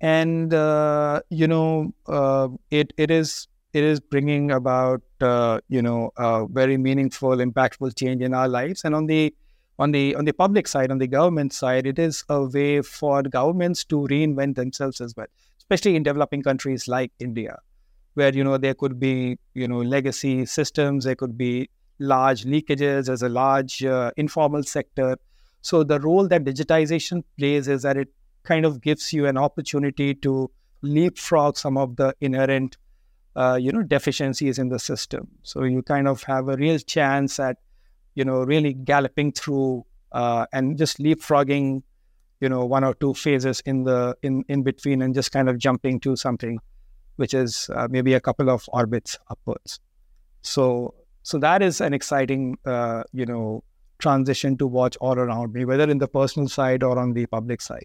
[0.00, 6.10] and uh, you know uh, it it is it is bringing about uh, you know
[6.52, 9.34] very meaningful impactful change in our lives and on the
[9.78, 13.22] on the on the public side on the government side it is a way for
[13.22, 15.26] governments to reinvent themselves as well
[15.58, 17.56] especially in developing countries like india
[18.14, 21.68] where you know there could be you know legacy systems, there could be
[21.98, 25.16] large leakages as a large uh, informal sector.
[25.62, 28.08] So the role that digitization plays is that it
[28.42, 30.50] kind of gives you an opportunity to
[30.82, 32.78] leapfrog some of the inherent
[33.36, 35.28] uh, you know deficiencies in the system.
[35.42, 37.56] So you kind of have a real chance at
[38.14, 41.82] you know really galloping through uh, and just leapfrogging
[42.40, 45.58] you know one or two phases in the in in between and just kind of
[45.58, 46.58] jumping to something
[47.20, 49.78] which is uh, maybe a couple of orbits upwards.
[50.40, 53.62] So, so that is an exciting, uh, you know,
[53.98, 57.60] transition to watch all around me, whether in the personal side or on the public
[57.60, 57.84] side.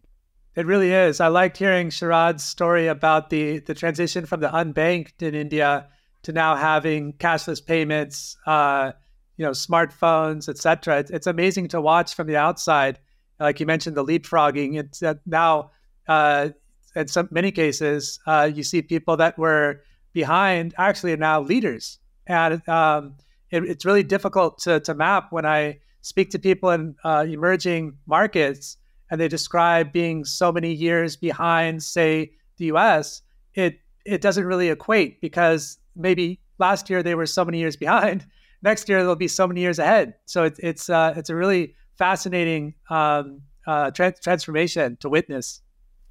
[0.56, 1.20] It really is.
[1.20, 5.88] I liked hearing Sharad's story about the the transition from the unbanked in India
[6.24, 8.94] to now having cashless payments, uh,
[9.36, 11.00] you know, smartphones, etc.
[11.00, 13.00] It's, it's amazing to watch from the outside.
[13.38, 14.80] Like you mentioned, the leapfrogging.
[14.80, 15.72] It's uh, now
[16.08, 16.50] uh,
[16.96, 19.82] in some many cases, uh, you see people that were
[20.14, 23.16] behind actually are now leaders, and um,
[23.52, 27.98] it, it's really difficult to, to map when I speak to people in uh, emerging
[28.08, 28.78] markets
[29.10, 33.22] and they describe being so many years behind, say, the U.S.
[33.54, 38.26] It it doesn't really equate because maybe last year they were so many years behind.
[38.62, 40.16] Next year they'll be so many years ahead.
[40.26, 45.62] So it, it's uh, it's a really fascinating um, uh, tra- transformation to witness.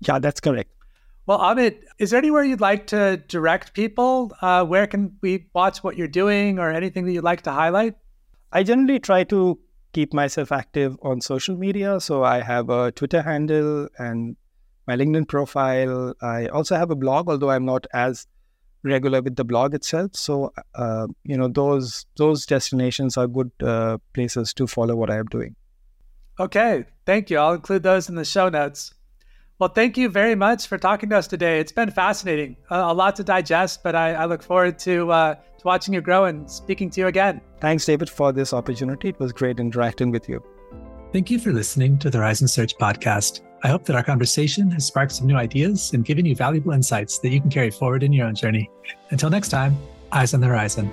[0.01, 0.71] Yeah, that's correct.
[1.27, 4.37] Well, Amit, is there anywhere you'd like to direct people?
[4.43, 7.95] Uh, where can we watch what you're doing or anything that you'd like to highlight?
[8.53, 9.59] I generally try to
[9.95, 11.99] keep myself active on social media.
[12.01, 14.37] So I have a Twitter handle and
[14.87, 16.15] my LinkedIn profile.
[16.21, 18.27] I also have a blog, although I'm not as
[18.83, 20.15] regular with the blog itself.
[20.15, 25.17] So, uh, you know, those those destinations are good uh, places to follow what I
[25.17, 25.57] am doing.
[26.39, 27.39] Okay, thank you.
[27.39, 28.93] I'll include those in the show notes.
[29.61, 31.61] Well, thank you very much for talking to us today.
[31.61, 35.35] It's been fascinating, a, a lot to digest, but I, I look forward to, uh,
[35.35, 37.41] to watching you grow and speaking to you again.
[37.61, 39.11] Thanks, David, for this opportunity.
[39.11, 40.43] It was great interacting with you.
[41.13, 43.43] Thank you for listening to the Horizon Search podcast.
[43.63, 47.21] I hope that our conversation has sparked some new ideas and given you valuable insights
[47.21, 48.69] that you can carry forward in your own journey.
[49.11, 49.77] Until next time,
[50.11, 50.91] eyes on the horizon.